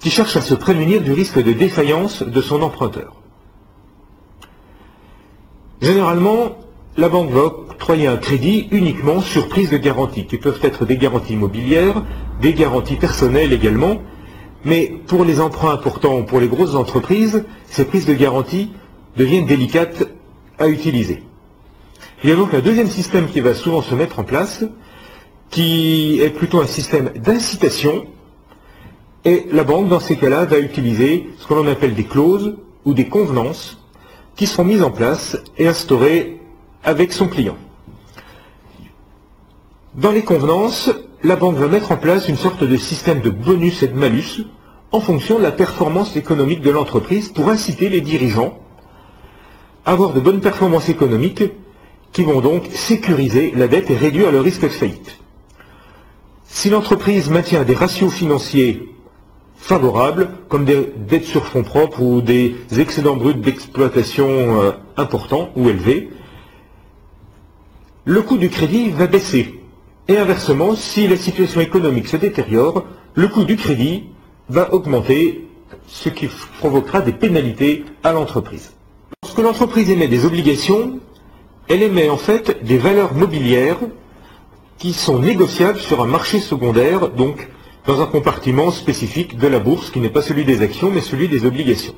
qui 0.00 0.10
cherche 0.10 0.36
à 0.36 0.42
se 0.42 0.54
prémunir 0.54 1.00
du 1.02 1.12
risque 1.12 1.42
de 1.42 1.52
défaillance 1.52 2.22
de 2.22 2.40
son 2.40 2.62
emprunteur. 2.62 3.14
Généralement, 5.80 6.56
la 6.96 7.08
banque 7.08 7.30
va 7.30 7.44
octroyer 7.44 8.06
un 8.06 8.16
crédit 8.16 8.68
uniquement 8.70 9.20
sur 9.20 9.48
prise 9.48 9.70
de 9.70 9.76
garantie, 9.76 10.26
qui 10.26 10.38
peuvent 10.38 10.60
être 10.62 10.84
des 10.86 10.96
garanties 10.96 11.34
immobilières, 11.34 12.02
des 12.40 12.54
garanties 12.54 12.96
personnelles 12.96 13.52
également, 13.52 13.98
mais 14.64 14.92
pour 15.06 15.24
les 15.24 15.40
emprunts 15.40 15.72
importants 15.72 16.18
ou 16.18 16.22
pour 16.22 16.40
les 16.40 16.48
grosses 16.48 16.74
entreprises, 16.74 17.44
ces 17.66 17.84
prises 17.84 18.06
de 18.06 18.14
garantie 18.14 18.72
deviennent 19.16 19.46
délicates 19.46 20.08
à 20.58 20.68
utiliser. 20.68 21.22
Il 22.22 22.30
y 22.30 22.32
a 22.32 22.36
donc 22.36 22.54
un 22.54 22.60
deuxième 22.60 22.88
système 22.88 23.26
qui 23.26 23.40
va 23.40 23.54
souvent 23.54 23.82
se 23.82 23.94
mettre 23.94 24.20
en 24.20 24.24
place, 24.24 24.64
qui 25.50 26.20
est 26.22 26.30
plutôt 26.30 26.60
un 26.60 26.66
système 26.66 27.10
d'incitation, 27.16 28.06
et 29.26 29.46
la 29.52 29.64
banque, 29.64 29.88
dans 29.88 30.00
ces 30.00 30.16
cas-là, 30.16 30.44
va 30.44 30.58
utiliser 30.58 31.28
ce 31.38 31.46
que 31.46 31.54
l'on 31.54 31.66
appelle 31.66 31.94
des 31.94 32.04
clauses 32.04 32.56
ou 32.84 32.94
des 32.94 33.06
convenances 33.08 33.83
qui 34.36 34.46
seront 34.46 34.64
mises 34.64 34.82
en 34.82 34.90
place 34.90 35.36
et 35.58 35.66
instaurées 35.66 36.40
avec 36.82 37.12
son 37.12 37.28
client. 37.28 37.56
Dans 39.94 40.10
les 40.10 40.22
convenances, 40.22 40.90
la 41.22 41.36
banque 41.36 41.56
va 41.56 41.68
mettre 41.68 41.92
en 41.92 41.96
place 41.96 42.28
une 42.28 42.36
sorte 42.36 42.64
de 42.64 42.76
système 42.76 43.20
de 43.20 43.30
bonus 43.30 43.82
et 43.82 43.88
de 43.88 43.94
malus 43.94 44.44
en 44.92 45.00
fonction 45.00 45.38
de 45.38 45.42
la 45.42 45.52
performance 45.52 46.16
économique 46.16 46.60
de 46.60 46.70
l'entreprise 46.70 47.28
pour 47.28 47.48
inciter 47.48 47.88
les 47.88 48.00
dirigeants 48.00 48.58
à 49.86 49.92
avoir 49.92 50.12
de 50.12 50.20
bonnes 50.20 50.40
performances 50.40 50.88
économiques 50.88 51.44
qui 52.12 52.22
vont 52.24 52.40
donc 52.40 52.66
sécuriser 52.72 53.52
la 53.56 53.68
dette 53.68 53.90
et 53.90 53.96
réduire 53.96 54.30
le 54.32 54.40
risque 54.40 54.62
de 54.62 54.68
faillite. 54.68 55.18
Si 56.44 56.70
l'entreprise 56.70 57.28
maintient 57.30 57.64
des 57.64 57.74
ratios 57.74 58.12
financiers 58.12 58.93
favorables, 59.64 60.28
comme 60.50 60.66
des 60.66 60.92
dettes 61.08 61.24
sur 61.24 61.46
fonds 61.46 61.62
propres 61.62 62.02
ou 62.02 62.20
des 62.20 62.54
excédents 62.76 63.16
bruts 63.16 63.34
d'exploitation 63.34 64.28
euh, 64.28 64.72
importants 64.98 65.48
ou 65.56 65.70
élevés, 65.70 66.10
le 68.04 68.20
coût 68.20 68.36
du 68.36 68.50
crédit 68.50 68.90
va 68.90 69.06
baisser. 69.06 69.58
Et 70.06 70.18
inversement, 70.18 70.74
si 70.74 71.08
la 71.08 71.16
situation 71.16 71.62
économique 71.62 72.08
se 72.08 72.18
détériore, 72.18 72.84
le 73.14 73.26
coût 73.28 73.44
du 73.44 73.56
crédit 73.56 74.04
va 74.50 74.74
augmenter, 74.74 75.48
ce 75.86 76.10
qui 76.10 76.28
provoquera 76.58 77.00
des 77.00 77.12
pénalités 77.12 77.86
à 78.02 78.12
l'entreprise. 78.12 78.74
Lorsque 79.22 79.38
l'entreprise 79.38 79.88
émet 79.88 80.08
des 80.08 80.26
obligations, 80.26 81.00
elle 81.68 81.82
émet 81.82 82.10
en 82.10 82.18
fait 82.18 82.62
des 82.62 82.76
valeurs 82.76 83.14
mobilières 83.14 83.78
qui 84.76 84.92
sont 84.92 85.20
négociables 85.20 85.78
sur 85.78 86.02
un 86.02 86.06
marché 86.06 86.38
secondaire, 86.38 87.08
donc 87.08 87.48
dans 87.86 88.00
un 88.00 88.06
compartiment 88.06 88.70
spécifique 88.70 89.36
de 89.38 89.46
la 89.46 89.58
bourse 89.58 89.90
qui 89.90 90.00
n'est 90.00 90.08
pas 90.10 90.22
celui 90.22 90.44
des 90.44 90.62
actions 90.62 90.90
mais 90.90 91.00
celui 91.00 91.28
des 91.28 91.44
obligations. 91.44 91.94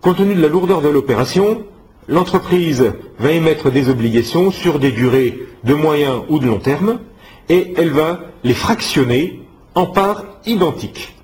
Compte 0.00 0.18
tenu 0.18 0.34
de 0.34 0.42
la 0.42 0.48
lourdeur 0.48 0.82
de 0.82 0.88
l'opération, 0.88 1.64
l'entreprise 2.08 2.92
va 3.18 3.30
émettre 3.32 3.70
des 3.70 3.88
obligations 3.88 4.50
sur 4.50 4.78
des 4.78 4.90
durées 4.92 5.38
de 5.64 5.74
moyen 5.74 6.24
ou 6.28 6.38
de 6.38 6.46
long 6.46 6.58
terme 6.58 6.98
et 7.48 7.72
elle 7.76 7.90
va 7.90 8.20
les 8.42 8.54
fractionner 8.54 9.40
en 9.74 9.86
parts 9.86 10.24
identiques. 10.46 11.14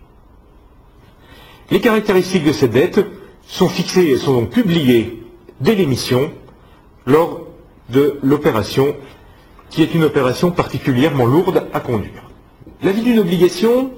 Les 1.71 1.80
caractéristiques 1.80 2.45
de 2.45 2.52
cette 2.52 2.73
dette 2.73 3.00
sont 3.47 3.69
fixées 3.69 4.07
et 4.11 4.16
sont 4.16 4.33
donc 4.40 4.50
publiées 4.50 5.23
dès 5.61 5.75
l'émission 5.75 6.33
lors 7.07 7.47
de 7.90 8.19
l'opération 8.23 8.97
qui 9.70 9.82
est 9.82 9.94
une 9.94 10.04
opération 10.04 10.50
particulièrement 10.50 11.24
lourde 11.26 11.66
à 11.72 11.80
conduire. 11.80 12.22
La 12.82 12.92
vie 12.92 13.02
d'une 13.02 13.20
obligation, 13.20 13.92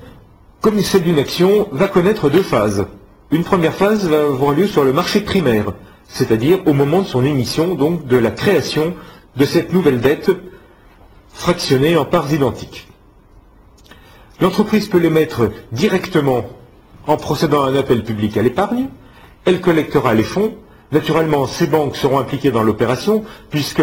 comme 0.60 0.80
celle 0.80 1.02
d'une 1.02 1.18
action, 1.18 1.68
va 1.72 1.88
connaître 1.88 2.28
deux 2.30 2.42
phases. 2.42 2.86
Une 3.30 3.42
première 3.44 3.74
phase 3.74 4.08
va 4.08 4.20
avoir 4.20 4.52
lieu 4.52 4.66
sur 4.66 4.84
le 4.84 4.92
marché 4.92 5.20
primaire, 5.20 5.72
c'est-à-dire 6.06 6.60
au 6.66 6.74
moment 6.74 7.00
de 7.00 7.06
son 7.06 7.24
émission, 7.24 7.74
donc 7.74 8.06
de 8.06 8.16
la 8.18 8.30
création 8.30 8.94
de 9.36 9.44
cette 9.46 9.72
nouvelle 9.72 10.00
dette 10.00 10.30
fractionnée 11.32 11.96
en 11.96 12.04
parts 12.04 12.32
identiques. 12.32 12.88
L'entreprise 14.40 14.88
peut 14.88 14.98
les 14.98 15.08
mettre 15.10 15.50
directement 15.72 16.44
en 17.06 17.16
procédant 17.16 17.64
à 17.64 17.68
un 17.68 17.76
appel 17.76 18.04
public 18.04 18.36
à 18.36 18.42
l'épargne, 18.42 18.88
elle 19.44 19.60
collectera 19.60 20.14
les 20.14 20.22
fonds, 20.22 20.54
naturellement 20.92 21.46
ces 21.46 21.66
banques 21.66 21.96
seront 21.96 22.18
impliquées 22.18 22.50
dans 22.50 22.62
l'opération 22.62 23.24
puisque 23.50 23.82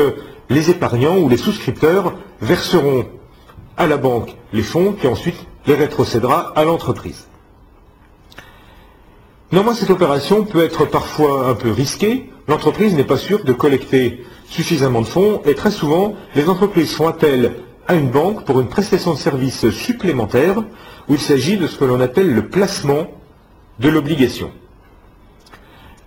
les 0.49 0.69
épargnants 0.69 1.17
ou 1.17 1.29
les 1.29 1.37
souscripteurs 1.37 2.13
verseront 2.41 3.05
à 3.77 3.87
la 3.87 3.97
banque 3.97 4.35
les 4.51 4.63
fonds 4.63 4.93
qui 4.93 5.07
ensuite 5.07 5.45
les 5.67 5.75
rétrocédera 5.75 6.53
à 6.55 6.63
l'entreprise. 6.65 7.27
Néanmoins, 9.51 9.73
cette 9.73 9.89
opération 9.89 10.43
peut 10.45 10.63
être 10.63 10.85
parfois 10.85 11.47
un 11.47 11.55
peu 11.55 11.71
risquée. 11.71 12.29
L'entreprise 12.47 12.95
n'est 12.95 13.03
pas 13.03 13.17
sûre 13.17 13.43
de 13.43 13.53
collecter 13.53 14.23
suffisamment 14.47 15.01
de 15.01 15.07
fonds 15.07 15.41
et 15.45 15.55
très 15.55 15.71
souvent, 15.71 16.15
les 16.35 16.49
entreprises 16.49 16.93
font 16.93 17.07
appel 17.07 17.55
à 17.87 17.95
une 17.95 18.09
banque 18.09 18.45
pour 18.45 18.59
une 18.59 18.67
prestation 18.67 19.13
de 19.13 19.17
service 19.17 19.69
supplémentaire 19.69 20.57
où 21.07 21.13
il 21.13 21.19
s'agit 21.19 21.57
de 21.57 21.67
ce 21.67 21.77
que 21.77 21.85
l'on 21.85 21.99
appelle 21.99 22.33
le 22.33 22.47
placement 22.47 23.07
de 23.79 23.89
l'obligation. 23.89 24.51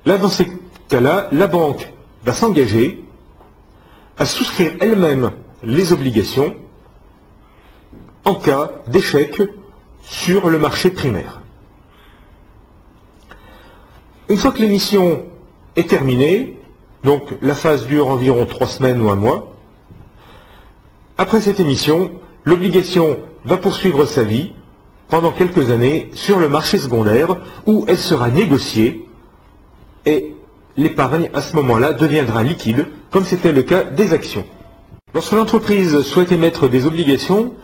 Là, 0.05 0.19
dans 0.19 0.29
ces 0.29 0.47
cas-là, 0.89 1.29
la 1.33 1.47
banque 1.47 1.93
va 2.25 2.33
s'engager 2.33 3.05
à 4.23 4.25
souscrire 4.25 4.75
elle-même 4.79 5.33
les 5.65 5.93
obligations 5.93 6.55
en 8.25 8.37
cas 8.37 8.71
d'échec 8.87 9.43
sur 10.01 10.49
le 10.49 10.61
marché 10.61 10.91
primaire. 10.91 11.41
Une 14.29 14.37
fois 14.37 14.53
que 14.53 14.61
l'émission 14.61 15.25
est 15.75 15.89
terminée, 15.89 16.57
donc 17.03 17.35
la 17.43 17.57
phase 17.57 17.89
dure 17.89 18.07
environ 18.11 18.47
trois 18.47 18.69
semaines 18.69 19.03
ou 19.03 19.11
un 19.11 19.17
mois, 19.17 19.57
après 21.19 21.41
cette 21.41 21.59
émission, 21.59 22.13
l'obligation 22.45 23.19
va 23.45 23.57
poursuivre 23.57 24.05
sa 24.05 24.23
vie 24.23 24.53
pendant 25.09 25.33
quelques 25.33 25.71
années 25.73 26.11
sur 26.15 26.39
le 26.39 26.49
marché 26.49 26.79
secondaire 26.79 27.39
où 27.67 27.85
elle 27.89 27.99
sera 27.99 28.31
négociée 28.31 29.05
et 30.07 30.37
l'épargne 30.77 31.29
à 31.35 31.43
ce 31.43 31.57
moment-là 31.57 31.93
deviendra 31.93 32.45
liquide 32.45 32.87
comme 33.13 33.25
c'était 33.25 33.53
le 33.53 33.63
cas 33.63 33.85
des 33.85 34.13
actions. 34.13 34.45
Lorsque 35.15 35.33
l'entreprise 35.33 36.01
souhaite 36.01 36.33
émettre 36.33 36.69
des 36.69 36.87
obligations, 36.87 37.55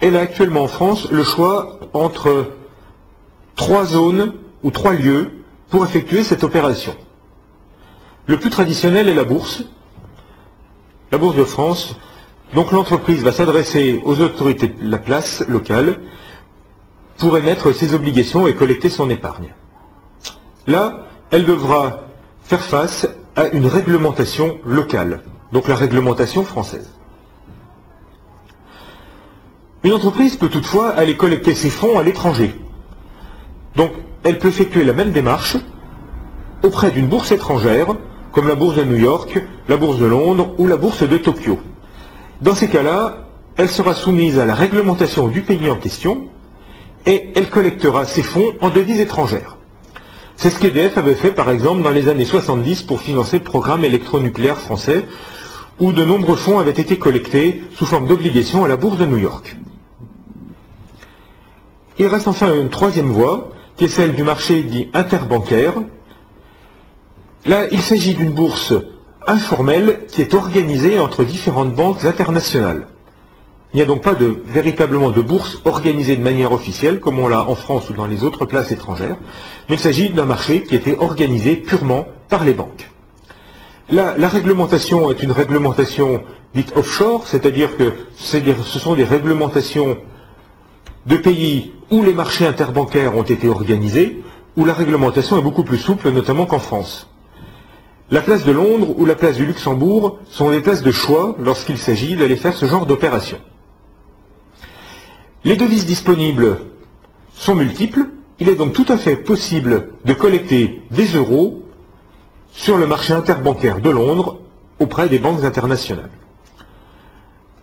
elle 0.00 0.16
a 0.16 0.20
actuellement 0.20 0.64
en 0.64 0.68
France 0.68 1.08
le 1.10 1.22
choix 1.22 1.78
entre 1.94 2.52
trois 3.54 3.84
zones 3.84 4.34
ou 4.64 4.70
trois 4.72 4.92
lieux 4.92 5.30
pour 5.70 5.84
effectuer 5.84 6.24
cette 6.24 6.42
opération. 6.42 6.96
Le 8.26 8.38
plus 8.38 8.50
traditionnel 8.50 9.08
est 9.08 9.14
la 9.14 9.24
bourse, 9.24 9.64
la 11.12 11.18
bourse 11.18 11.36
de 11.36 11.44
France. 11.44 11.96
Donc 12.54 12.72
l'entreprise 12.72 13.22
va 13.22 13.30
s'adresser 13.32 14.00
aux 14.04 14.20
autorités 14.20 14.68
de 14.68 14.90
la 14.90 14.98
place 14.98 15.44
locale 15.48 16.00
pour 17.18 17.36
émettre 17.38 17.74
ses 17.74 17.94
obligations 17.94 18.46
et 18.46 18.54
collecter 18.54 18.88
son 18.88 19.10
épargne. 19.10 19.54
Là, 20.66 21.06
elle 21.30 21.44
devra 21.44 22.04
faire 22.42 22.62
face 22.62 23.06
à 23.38 23.46
une 23.52 23.66
réglementation 23.66 24.58
locale, 24.66 25.20
donc 25.52 25.68
la 25.68 25.76
réglementation 25.76 26.42
française. 26.42 26.90
Une 29.84 29.92
entreprise 29.92 30.34
peut 30.34 30.48
toutefois 30.48 30.88
aller 30.88 31.16
collecter 31.16 31.54
ses 31.54 31.70
fonds 31.70 32.00
à 32.00 32.02
l'étranger. 32.02 32.52
Donc, 33.76 33.92
elle 34.24 34.40
peut 34.40 34.48
effectuer 34.48 34.82
la 34.82 34.92
même 34.92 35.12
démarche 35.12 35.56
auprès 36.64 36.90
d'une 36.90 37.06
bourse 37.06 37.30
étrangère, 37.30 37.94
comme 38.32 38.48
la 38.48 38.56
bourse 38.56 38.74
de 38.74 38.82
New 38.82 38.96
York, 38.96 39.40
la 39.68 39.76
bourse 39.76 40.00
de 40.00 40.06
Londres 40.06 40.52
ou 40.58 40.66
la 40.66 40.76
bourse 40.76 41.08
de 41.08 41.16
Tokyo. 41.16 41.60
Dans 42.42 42.56
ces 42.56 42.66
cas-là, 42.66 43.28
elle 43.56 43.68
sera 43.68 43.94
soumise 43.94 44.40
à 44.40 44.46
la 44.46 44.56
réglementation 44.56 45.28
du 45.28 45.42
pays 45.42 45.70
en 45.70 45.76
question 45.76 46.24
et 47.06 47.30
elle 47.36 47.48
collectera 47.48 48.04
ses 48.04 48.24
fonds 48.24 48.52
en 48.60 48.70
devises 48.70 48.98
étrangères. 48.98 49.57
C'est 50.40 50.50
ce 50.50 50.60
qu'EDF 50.60 50.96
avait 50.98 51.16
fait 51.16 51.32
par 51.32 51.50
exemple 51.50 51.82
dans 51.82 51.90
les 51.90 52.06
années 52.08 52.24
70 52.24 52.84
pour 52.84 53.00
financer 53.00 53.38
le 53.38 53.42
programme 53.44 53.84
électronucléaire 53.84 54.56
français, 54.56 55.04
où 55.80 55.90
de 55.90 56.04
nombreux 56.04 56.36
fonds 56.36 56.60
avaient 56.60 56.70
été 56.70 56.96
collectés 56.96 57.64
sous 57.74 57.86
forme 57.86 58.06
d'obligations 58.06 58.64
à 58.64 58.68
la 58.68 58.76
bourse 58.76 58.98
de 58.98 59.04
New 59.04 59.16
York. 59.16 59.56
Il 61.98 62.06
reste 62.06 62.28
enfin 62.28 62.54
une 62.54 62.68
troisième 62.68 63.08
voie, 63.08 63.50
qui 63.76 63.86
est 63.86 63.88
celle 63.88 64.14
du 64.14 64.22
marché 64.22 64.62
dit 64.62 64.88
interbancaire. 64.94 65.74
Là, 67.44 67.66
il 67.72 67.82
s'agit 67.82 68.14
d'une 68.14 68.30
bourse 68.30 68.74
informelle 69.26 70.06
qui 70.06 70.22
est 70.22 70.34
organisée 70.34 71.00
entre 71.00 71.24
différentes 71.24 71.74
banques 71.74 72.04
internationales. 72.04 72.86
Il 73.74 73.76
n'y 73.76 73.82
a 73.82 73.86
donc 73.86 74.02
pas 74.02 74.16
véritablement 74.46 75.10
de 75.10 75.20
bourse 75.20 75.60
organisée 75.66 76.16
de 76.16 76.22
manière 76.22 76.52
officielle, 76.52 77.00
comme 77.00 77.18
on 77.18 77.28
l'a 77.28 77.46
en 77.48 77.54
France 77.54 77.90
ou 77.90 77.92
dans 77.92 78.06
les 78.06 78.24
autres 78.24 78.46
places 78.46 78.72
étrangères, 78.72 79.16
mais 79.68 79.76
il 79.76 79.78
s'agit 79.78 80.08
d'un 80.08 80.24
marché 80.24 80.62
qui 80.62 80.74
était 80.74 80.96
organisé 80.98 81.56
purement 81.56 82.06
par 82.30 82.44
les 82.44 82.54
banques. 82.54 82.90
La, 83.90 84.16
la 84.16 84.28
réglementation 84.28 85.10
est 85.10 85.22
une 85.22 85.32
réglementation 85.32 86.22
dite 86.54 86.72
offshore, 86.76 87.26
c'est-à-dire 87.26 87.76
que 87.76 87.92
ce 88.16 88.78
sont 88.78 88.94
des 88.94 89.04
réglementations 89.04 89.98
de 91.04 91.16
pays 91.16 91.72
où 91.90 92.02
les 92.02 92.14
marchés 92.14 92.46
interbancaires 92.46 93.16
ont 93.16 93.22
été 93.22 93.48
organisés, 93.48 94.22
où 94.56 94.64
la 94.64 94.72
réglementation 94.72 95.38
est 95.38 95.42
beaucoup 95.42 95.62
plus 95.62 95.78
souple, 95.78 96.10
notamment 96.10 96.46
qu'en 96.46 96.58
France. 96.58 97.10
La 98.10 98.22
place 98.22 98.44
de 98.44 98.52
Londres 98.52 98.94
ou 98.96 99.04
la 99.04 99.14
place 99.14 99.36
du 99.36 99.44
Luxembourg 99.44 100.18
sont 100.30 100.50
des 100.50 100.60
places 100.60 100.82
de 100.82 100.90
choix 100.90 101.36
lorsqu'il 101.38 101.76
s'agit 101.76 102.16
d'aller 102.16 102.36
faire 102.36 102.56
ce 102.56 102.64
genre 102.64 102.86
d'opération. 102.86 103.36
Les 105.44 105.56
devises 105.56 105.86
disponibles 105.86 106.58
sont 107.34 107.54
multiples. 107.54 108.06
Il 108.40 108.48
est 108.48 108.56
donc 108.56 108.72
tout 108.72 108.86
à 108.88 108.96
fait 108.96 109.16
possible 109.16 109.90
de 110.04 110.12
collecter 110.12 110.82
des 110.90 111.06
euros 111.06 111.62
sur 112.52 112.76
le 112.76 112.86
marché 112.86 113.12
interbancaire 113.12 113.80
de 113.80 113.90
Londres 113.90 114.40
auprès 114.80 115.08
des 115.08 115.18
banques 115.20 115.44
internationales. 115.44 116.10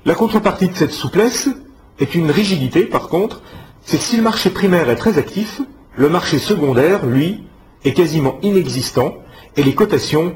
La 0.05 0.15
contrepartie 0.15 0.69
de 0.69 0.75
cette 0.75 0.91
souplesse 0.91 1.49
est 1.99 2.15
une 2.15 2.31
rigidité, 2.31 2.85
par 2.85 3.09
contre, 3.09 3.41
c'est 3.81 3.97
que 3.97 4.03
si 4.03 4.17
le 4.17 4.23
marché 4.23 4.49
primaire 4.49 4.89
est 4.89 4.95
très 4.95 5.17
actif, 5.17 5.61
le 5.97 6.09
marché 6.09 6.39
secondaire, 6.39 7.05
lui, 7.05 7.43
est 7.83 7.93
quasiment 7.93 8.37
inexistant 8.41 9.15
et 9.57 9.63
les 9.63 9.75
cotations, 9.75 10.35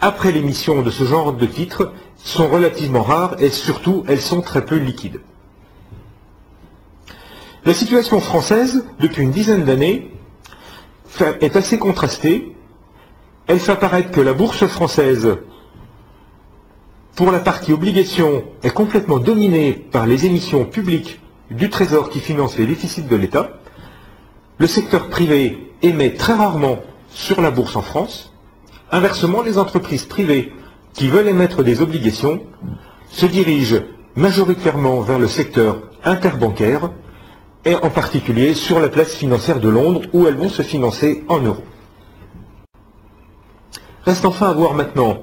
après 0.00 0.32
l'émission 0.32 0.82
de 0.82 0.90
ce 0.90 1.04
genre 1.04 1.32
de 1.32 1.46
titres, 1.46 1.92
sont 2.16 2.48
relativement 2.48 3.02
rares 3.02 3.36
et 3.40 3.50
surtout, 3.50 4.04
elles 4.08 4.20
sont 4.20 4.40
très 4.40 4.64
peu 4.64 4.76
liquides. 4.76 5.20
La 7.64 7.74
situation 7.74 8.18
française, 8.18 8.84
depuis 8.98 9.22
une 9.22 9.30
dizaine 9.30 9.64
d'années, 9.64 10.10
est 11.40 11.54
assez 11.54 11.78
contrastée. 11.78 12.56
Elle 13.46 13.60
fait 13.60 13.70
apparaître 13.70 14.10
que 14.10 14.20
la 14.20 14.32
bourse 14.32 14.66
française, 14.66 15.36
pour 17.14 17.30
la 17.30 17.38
partie 17.38 17.72
obligation, 17.72 18.42
est 18.64 18.74
complètement 18.74 19.18
dominée 19.20 19.72
par 19.74 20.06
les 20.06 20.26
émissions 20.26 20.64
publiques 20.64 21.20
du 21.52 21.70
Trésor 21.70 22.10
qui 22.10 22.18
financent 22.18 22.58
les 22.58 22.66
déficits 22.66 23.02
de 23.02 23.14
l'État. 23.14 23.50
Le 24.58 24.66
secteur 24.66 25.08
privé 25.08 25.72
émet 25.82 26.14
très 26.14 26.34
rarement 26.34 26.80
sur 27.10 27.40
la 27.40 27.52
bourse 27.52 27.76
en 27.76 27.82
France. 27.82 28.32
Inversement, 28.90 29.42
les 29.42 29.58
entreprises 29.58 30.04
privées 30.04 30.52
qui 30.94 31.06
veulent 31.06 31.28
émettre 31.28 31.62
des 31.62 31.80
obligations 31.80 32.40
se 33.08 33.26
dirigent 33.26 33.82
majoritairement 34.16 35.00
vers 35.00 35.20
le 35.20 35.28
secteur 35.28 35.82
interbancaire 36.04 36.90
et 37.64 37.74
en 37.76 37.90
particulier 37.90 38.54
sur 38.54 38.80
la 38.80 38.88
place 38.88 39.14
financière 39.14 39.60
de 39.60 39.68
Londres 39.68 40.02
où 40.12 40.26
elles 40.26 40.36
vont 40.36 40.48
se 40.48 40.62
financer 40.62 41.24
en 41.28 41.40
euros. 41.40 41.64
Reste 44.04 44.24
enfin 44.24 44.50
à 44.50 44.52
voir 44.52 44.74
maintenant 44.74 45.18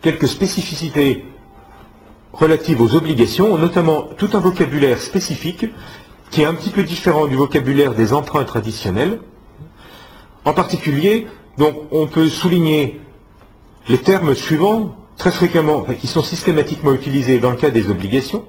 quelques 0.00 0.28
spécificités 0.28 1.24
relatives 2.32 2.80
aux 2.80 2.94
obligations, 2.94 3.58
notamment 3.58 4.02
tout 4.16 4.30
un 4.34 4.40
vocabulaire 4.40 5.00
spécifique 5.00 5.66
qui 6.30 6.42
est 6.42 6.46
un 6.46 6.54
petit 6.54 6.70
peu 6.70 6.82
différent 6.82 7.26
du 7.26 7.36
vocabulaire 7.36 7.94
des 7.94 8.12
emprunts 8.12 8.44
traditionnels. 8.44 9.20
En 10.44 10.52
particulier, 10.52 11.26
donc, 11.58 11.76
on 11.92 12.06
peut 12.06 12.28
souligner 12.28 13.00
les 13.88 13.98
termes 13.98 14.34
suivants, 14.34 14.96
très 15.16 15.30
fréquemment, 15.30 15.84
qui 16.00 16.06
sont 16.06 16.22
systématiquement 16.22 16.92
utilisés 16.92 17.38
dans 17.38 17.50
le 17.50 17.56
cas 17.56 17.70
des 17.70 17.88
obligations 17.88 18.44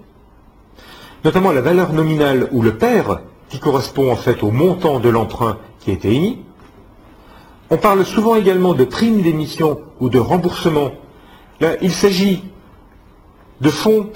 notamment 1.26 1.52
la 1.52 1.62
valeur 1.62 1.92
nominale 1.92 2.48
ou 2.52 2.62
le 2.62 2.78
pair, 2.78 3.20
qui 3.50 3.60
correspond 3.60 4.12
en 4.12 4.16
fait 4.16 4.44
au 4.44 4.52
montant 4.52 5.00
de 5.00 5.10
l'emprunt 5.10 5.58
qui 5.80 5.90
a 5.90 5.94
été 5.96 6.14
émis. 6.14 6.40
On 7.72 7.78
parle 7.78 8.06
souvent 8.06 8.36
également 8.36 8.76
de 8.76 8.84
primes 8.84 9.22
d'émission 9.24 9.80
ou 10.00 10.10
de 10.10 10.20
remboursement. 10.20 10.92
Là, 11.60 11.78
il 11.82 11.92
s'agit 11.92 12.44
de 13.60 13.70
fonds 13.70 14.12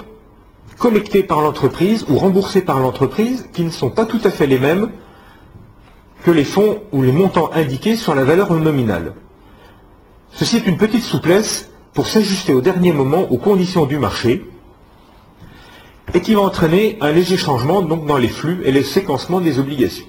collectés 0.78 1.24
par 1.24 1.40
l'entreprise 1.40 2.06
ou 2.08 2.16
remboursés 2.16 2.62
par 2.62 2.78
l'entreprise 2.78 3.48
qui 3.52 3.64
ne 3.64 3.70
sont 3.70 3.90
pas 3.90 4.06
tout 4.06 4.20
à 4.22 4.30
fait 4.30 4.46
les 4.46 4.60
mêmes 4.60 4.90
que 6.22 6.30
les 6.30 6.44
fonds 6.44 6.80
ou 6.92 7.02
les 7.02 7.12
montants 7.12 7.50
indiqués 7.54 7.96
sur 7.96 8.14
la 8.14 8.24
valeur 8.24 8.52
nominale. 8.54 9.14
Ceci 10.30 10.58
est 10.58 10.66
une 10.66 10.76
petite 10.76 11.02
souplesse 11.02 11.70
pour 11.92 12.06
s'ajuster 12.06 12.54
au 12.54 12.60
dernier 12.60 12.92
moment 12.92 13.22
aux 13.30 13.38
conditions 13.38 13.84
du 13.84 13.98
marché 13.98 14.44
et 16.14 16.20
qui 16.20 16.34
va 16.34 16.40
entraîner 16.40 16.98
un 17.00 17.12
léger 17.12 17.36
changement 17.36 17.82
donc 17.82 18.06
dans 18.06 18.16
les 18.16 18.28
flux 18.28 18.60
et 18.64 18.72
les 18.72 18.82
séquencements 18.82 19.40
des 19.40 19.58
obligations. 19.58 20.06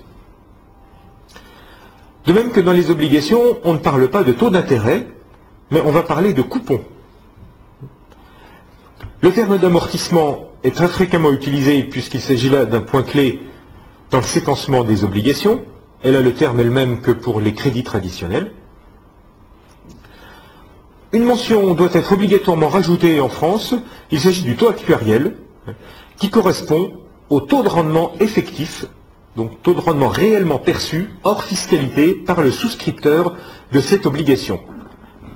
De 2.25 2.33
même 2.33 2.51
que 2.51 2.59
dans 2.59 2.71
les 2.71 2.91
obligations, 2.91 3.57
on 3.63 3.73
ne 3.73 3.79
parle 3.79 4.09
pas 4.09 4.23
de 4.23 4.31
taux 4.31 4.49
d'intérêt, 4.49 5.07
mais 5.71 5.81
on 5.83 5.91
va 5.91 6.03
parler 6.03 6.33
de 6.33 6.41
coupons. 6.41 6.81
Le 9.21 9.31
terme 9.31 9.57
d'amortissement 9.57 10.49
est 10.63 10.75
très 10.75 10.87
fréquemment 10.87 11.31
utilisé 11.31 11.83
puisqu'il 11.83 12.21
s'agit 12.21 12.49
là 12.49 12.65
d'un 12.65 12.81
point 12.81 13.03
clé 13.03 13.39
dans 14.09 14.17
le 14.19 14.23
séquencement 14.23 14.83
des 14.83 15.03
obligations. 15.03 15.63
Et 16.03 16.11
là, 16.11 16.21
le 16.21 16.33
terme 16.33 16.59
est 16.59 16.63
le 16.63 16.71
même 16.71 17.01
que 17.01 17.11
pour 17.11 17.39
les 17.39 17.53
crédits 17.53 17.83
traditionnels. 17.83 18.51
Une 21.13 21.25
mention 21.25 21.73
doit 21.73 21.89
être 21.93 22.13
obligatoirement 22.13 22.69
rajoutée 22.69 23.19
en 23.19 23.29
France. 23.29 23.75
Il 24.11 24.19
s'agit 24.19 24.43
du 24.43 24.55
taux 24.55 24.69
actuariel, 24.69 25.35
qui 26.17 26.29
correspond 26.29 26.93
au 27.29 27.39
taux 27.39 27.63
de 27.63 27.69
rendement 27.69 28.13
effectif, 28.19 28.85
donc 29.35 29.61
taux 29.63 29.73
de 29.73 29.79
rendement 29.79 30.09
réellement 30.09 30.59
perçu, 30.59 31.09
hors 31.23 31.43
fiscalité, 31.43 32.13
par 32.13 32.41
le 32.41 32.51
souscripteur 32.51 33.35
de 33.71 33.79
cette 33.79 34.05
obligation. 34.05 34.59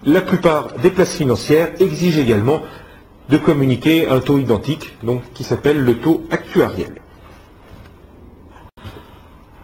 La 0.03 0.21
plupart 0.21 0.73
des 0.73 0.91
places 0.91 1.15
financières 1.15 1.71
exigent 1.79 2.19
également 2.19 2.61
de 3.29 3.37
communiquer 3.37 4.07
un 4.07 4.19
taux 4.19 4.37
identique, 4.37 4.97
donc 5.03 5.21
qui 5.33 5.43
s'appelle 5.43 5.79
le 5.83 5.97
taux 5.97 6.23
actuariel. 6.29 7.01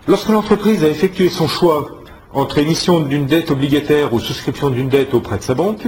Lorsque 0.07 0.29
l'entreprise 0.29 0.83
a 0.83 0.87
effectué 0.87 1.29
son 1.29 1.47
choix 1.47 1.87
entre 2.33 2.57
émission 2.57 3.01
d'une 3.01 3.27
dette 3.27 3.51
obligataire 3.51 4.13
ou 4.13 4.19
souscription 4.19 4.69
d'une 4.69 4.89
dette 4.89 5.13
auprès 5.13 5.37
de 5.37 5.43
sa 5.43 5.53
banque, 5.53 5.85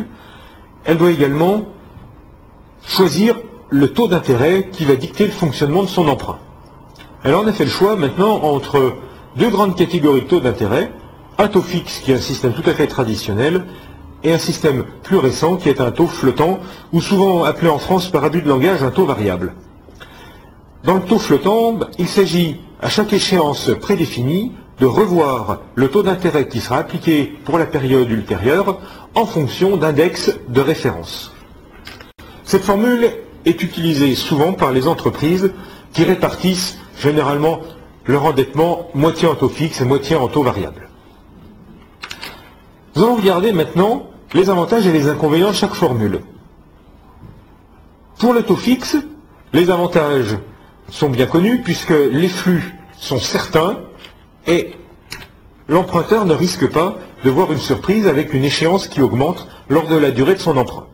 elle 0.86 0.97
doit 0.97 1.12
également 1.12 1.65
choisir 2.86 3.38
le 3.73 3.91
taux 3.91 4.07
d'intérêt 4.07 4.69
qui 4.71 4.86
va 4.86 4.95
dicter 4.95 5.25
le 5.25 5.31
fonctionnement 5.31 5.81
de 5.81 5.88
son 5.88 6.07
emprunt. 6.07 6.38
Alors 7.23 7.41
on 7.43 7.47
a 7.47 7.51
fait 7.51 7.63
le 7.63 7.71
choix 7.71 7.95
maintenant 7.95 8.43
entre 8.43 8.93
deux 9.36 9.49
grandes 9.49 9.75
catégories 9.75 10.21
de 10.21 10.27
taux 10.27 10.39
d'intérêt, 10.39 10.91
un 11.39 11.47
taux 11.47 11.63
fixe 11.63 11.97
qui 11.97 12.12
est 12.12 12.15
un 12.15 12.19
système 12.19 12.53
tout 12.53 12.69
à 12.69 12.75
fait 12.75 12.86
traditionnel, 12.86 13.65
et 14.23 14.31
un 14.31 14.38
système 14.38 14.86
plus 15.01 15.17
récent 15.17 15.55
qui 15.55 15.69
est 15.69 15.81
un 15.81 15.89
taux 15.89 16.05
flottant, 16.05 16.59
ou 16.91 17.01
souvent 17.01 17.45
appelé 17.45 17.67
en 17.67 17.79
France 17.79 18.09
par 18.09 18.23
abus 18.23 18.43
de 18.43 18.47
langage 18.47 18.83
un 18.83 18.91
taux 18.91 19.07
variable. 19.07 19.55
Dans 20.83 20.93
le 20.93 21.01
taux 21.01 21.17
flottant, 21.17 21.79
il 21.97 22.07
s'agit 22.07 22.59
à 22.79 22.89
chaque 22.89 23.12
échéance 23.12 23.71
prédéfinie 23.81 24.51
de 24.79 24.86
revoir 24.86 25.62
le 25.73 25.88
taux 25.88 26.03
d'intérêt 26.03 26.47
qui 26.47 26.62
sera 26.62 26.77
appliqué 26.77 27.33
pour 27.43 27.57
la 27.57 27.65
période 27.65 28.12
ultérieure 28.12 28.77
en 29.15 29.25
fonction 29.25 29.77
d'index 29.77 30.31
de 30.47 30.62
référence. 30.62 31.33
Cette 32.43 32.63
formule 32.63 33.09
est 33.45 33.62
utilisé 33.63 34.15
souvent 34.15 34.53
par 34.53 34.71
les 34.71 34.88
entreprises 34.88 35.51
qui 35.93 36.03
répartissent 36.03 36.77
généralement 36.99 37.60
leur 38.06 38.25
endettement 38.25 38.89
moitié 38.93 39.27
en 39.27 39.36
taux 39.36 39.49
fixe 39.49 39.82
et 39.82 39.86
moitié 39.86 40.15
en 40.15 40.27
taux 40.27 40.43
variable. 40.43 40.89
Nous 42.95 43.03
allons 43.03 43.15
regarder 43.15 43.51
maintenant 43.53 44.08
les 44.34 44.49
avantages 44.49 44.86
et 44.88 44.91
les 44.91 45.08
inconvénients 45.08 45.49
de 45.49 45.56
chaque 45.56 45.73
formule. 45.73 46.21
Pour 48.19 48.34
le 48.34 48.43
taux 48.43 48.56
fixe, 48.56 48.97
les 49.51 49.69
avantages 49.69 50.38
sont 50.89 51.10
bien 51.10 51.25
connus 51.25 51.62
puisque 51.63 51.89
les 51.89 52.27
flux 52.27 52.75
sont 52.97 53.19
certains 53.19 53.79
et 54.47 54.71
l'emprunteur 55.67 56.25
ne 56.25 56.34
risque 56.34 56.69
pas 56.69 56.97
de 57.23 57.29
voir 57.29 57.51
une 57.51 57.60
surprise 57.60 58.08
avec 58.08 58.34
une 58.34 58.43
échéance 58.43 58.88
qui 58.88 59.01
augmente 59.01 59.47
lors 59.69 59.88
de 59.88 59.95
la 59.95 60.12
durée 60.12 60.36
de 60.36 60.39
son 60.39 60.58
emprunt. 60.58 60.88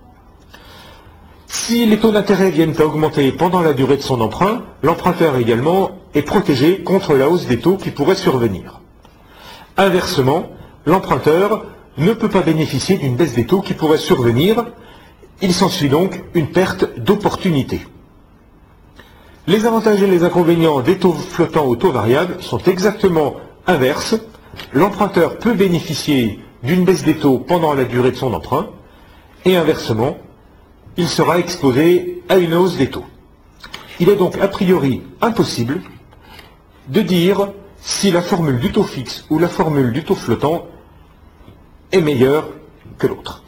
Si 1.70 1.86
les 1.86 2.00
taux 2.00 2.10
d'intérêt 2.10 2.50
viennent 2.50 2.74
à 2.80 2.84
augmenter 2.84 3.32
pendant 3.32 3.62
la 3.62 3.74
durée 3.74 3.98
de 3.98 4.02
son 4.02 4.22
emprunt, 4.22 4.64
l'emprunteur 4.82 5.38
également 5.38 5.92
est 6.16 6.24
protégé 6.24 6.82
contre 6.82 7.14
la 7.14 7.30
hausse 7.30 7.46
des 7.46 7.60
taux 7.60 7.78
qui 7.78 7.92
pourrait 7.92 8.16
survenir. 8.16 8.82
Inversement, 9.78 10.50
l'emprunteur 10.88 11.66
ne 12.00 12.12
peut 12.14 12.28
pas 12.28 12.42
bénéficier 12.42 12.98
d'une 12.98 13.16
baisse 13.16 13.36
des 13.36 13.46
taux 13.46 13.62
qui 13.62 13.76
pourrait 13.76 14.00
survenir. 14.00 14.66
Il 15.44 15.54
s'ensuit 15.54 15.90
donc 15.90 16.24
une 16.34 16.48
perte 16.48 16.98
d'opportunité. 16.98 17.82
Les 19.46 19.68
avantages 19.68 20.02
et 20.02 20.08
les 20.08 20.24
inconvénients 20.24 20.80
des 20.80 20.98
taux 20.98 21.14
flottants 21.14 21.68
aux 21.68 21.76
taux 21.76 21.92
variables 21.92 22.42
sont 22.42 22.64
exactement 22.64 23.36
inverses. 23.68 24.16
L'emprunteur 24.74 25.38
peut 25.38 25.54
bénéficier 25.54 26.40
d'une 26.64 26.84
baisse 26.84 27.04
des 27.04 27.18
taux 27.18 27.38
pendant 27.38 27.76
la 27.76 27.84
durée 27.84 28.10
de 28.10 28.18
son 28.18 28.34
emprunt 28.34 28.70
et 29.46 29.56
inversement, 29.56 30.18
il 31.00 31.08
sera 31.08 31.40
exposé 31.40 32.22
à 32.28 32.38
une 32.38 32.54
hausse 32.54 32.76
des 32.76 32.90
taux. 32.90 33.06
Il 34.02 34.10
est 34.10 34.18
donc 34.18 34.38
a 34.38 34.50
priori 34.50 35.02
impossible 35.22 35.82
de 36.90 37.02
dire 37.02 37.54
si 37.78 38.12
la 38.12 38.22
formule 38.22 38.60
du 38.60 38.74
taux 38.74 38.84
fixe 38.84 39.26
ou 39.30 39.40
la 39.40 39.48
formule 39.48 39.94
du 39.94 40.04
taux 40.04 40.16
flottant 40.16 40.68
est 41.94 42.02
meilleure 42.02 42.50
que 42.98 43.08
l'autre. 43.08 43.44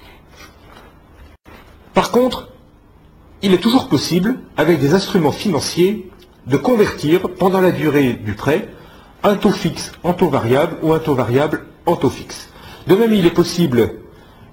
Par 1.94 2.12
contre, 2.12 2.48
il 3.42 3.54
est 3.54 3.58
toujours 3.58 3.90
possible, 3.90 4.40
avec 4.56 4.80
des 4.80 4.94
instruments 4.94 5.34
financiers, 5.34 6.10
de 6.48 6.56
convertir 6.56 7.24
pendant 7.38 7.60
la 7.60 7.72
durée 7.72 8.14
du 8.14 8.34
prêt 8.34 8.70
un 9.24 9.36
taux 9.36 9.52
fixe 9.52 9.92
en 10.04 10.14
taux 10.14 10.30
variable 10.30 10.78
ou 10.84 10.94
un 10.94 11.00
taux 11.00 11.16
variable 11.16 11.66
en 11.86 11.98
taux 11.98 12.10
fixe. 12.10 12.50
De 12.88 12.96
même, 12.96 13.14
il 13.14 13.26
est 13.26 13.38
possible, 13.42 13.96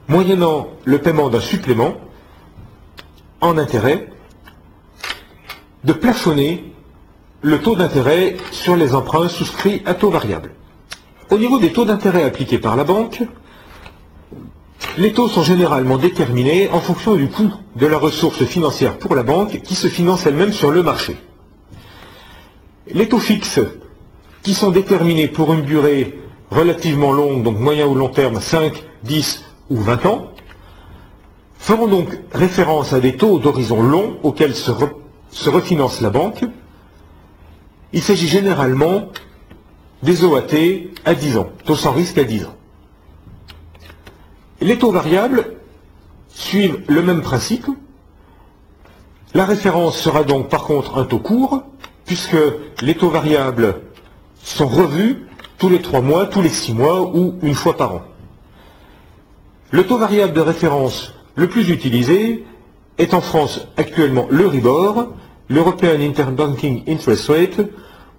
moyennant 0.08 0.66
le 0.84 0.98
paiement 0.98 1.28
d'un 1.28 1.40
supplément 1.40 1.94
en 3.40 3.58
intérêt, 3.58 4.08
de 5.84 5.92
plafonner 5.92 6.72
le 7.42 7.60
taux 7.60 7.76
d'intérêt 7.76 8.36
sur 8.50 8.76
les 8.76 8.94
emprunts 8.94 9.28
souscrits 9.28 9.82
à 9.86 9.94
taux 9.94 10.10
variable. 10.10 10.52
Au 11.30 11.38
niveau 11.38 11.58
des 11.58 11.72
taux 11.72 11.84
d'intérêt 11.84 12.24
appliqués 12.24 12.58
par 12.58 12.76
la 12.76 12.84
banque, 12.84 13.22
les 14.96 15.12
taux 15.12 15.28
sont 15.28 15.42
généralement 15.42 15.98
déterminés 15.98 16.68
en 16.70 16.80
fonction 16.80 17.14
du 17.14 17.28
coût 17.28 17.52
de 17.76 17.86
la 17.86 17.98
ressource 17.98 18.44
financière 18.44 18.98
pour 18.98 19.14
la 19.14 19.22
banque 19.22 19.62
qui 19.62 19.74
se 19.74 19.86
finance 19.88 20.26
elle-même 20.26 20.52
sur 20.52 20.70
le 20.70 20.82
marché. 20.82 21.16
Les 22.90 23.08
taux 23.08 23.20
fixes 23.20 23.60
qui 24.42 24.54
sont 24.54 24.70
déterminés 24.70 25.28
pour 25.28 25.52
une 25.52 25.62
durée 25.62 26.18
relativement 26.50 27.12
longue, 27.12 27.42
donc 27.42 27.58
moyen 27.58 27.86
ou 27.86 27.94
long 27.94 28.08
terme, 28.08 28.40
5, 28.40 28.82
10 29.04 29.44
ou 29.70 29.76
20 29.76 30.06
ans, 30.06 30.32
feront 31.58 31.88
donc 31.88 32.08
référence 32.32 32.92
à 32.92 33.00
des 33.00 33.16
taux 33.16 33.38
d'horizon 33.38 33.82
long 33.82 34.18
auxquels 34.22 34.54
se, 34.54 34.70
refinance 35.50 36.00
la 36.00 36.10
banque. 36.10 36.44
Il 37.92 38.02
s'agit 38.02 38.28
généralement 38.28 39.08
des 40.02 40.24
OAT 40.24 40.54
à 41.04 41.14
10 41.14 41.36
ans, 41.36 41.48
taux 41.64 41.76
sans 41.76 41.92
risque 41.92 42.18
à 42.18 42.24
10 42.24 42.44
ans. 42.44 42.54
Les 44.60 44.78
taux 44.78 44.92
variables 44.92 45.56
suivent 46.28 46.82
le 46.86 47.02
même 47.02 47.20
principe. 47.20 47.66
La 49.34 49.44
référence 49.44 49.98
sera 49.98 50.24
donc 50.24 50.48
par 50.48 50.64
contre 50.64 50.96
un 50.96 51.04
taux 51.04 51.18
court, 51.18 51.62
puisque 52.06 52.36
les 52.80 52.94
taux 52.94 53.10
variables 53.10 53.82
sont 54.42 54.68
revus 54.68 55.26
tous 55.58 55.68
les 55.68 55.82
trois 55.82 56.00
mois, 56.00 56.26
tous 56.26 56.40
les 56.40 56.48
six 56.48 56.72
mois 56.72 57.02
ou 57.02 57.34
une 57.42 57.54
fois 57.54 57.76
par 57.76 57.94
an. 57.96 58.02
Le 59.70 59.86
taux 59.86 59.98
variable 59.98 60.32
de 60.32 60.40
référence 60.40 61.12
le 61.38 61.46
plus 61.46 61.70
utilisé 61.70 62.44
est 62.98 63.14
en 63.14 63.20
France 63.20 63.68
actuellement 63.76 64.26
le 64.28 64.48
RIBOR, 64.48 65.06
l'European 65.48 66.00
Interbanking 66.00 66.82
Interest 66.88 67.28
Rate, 67.28 67.60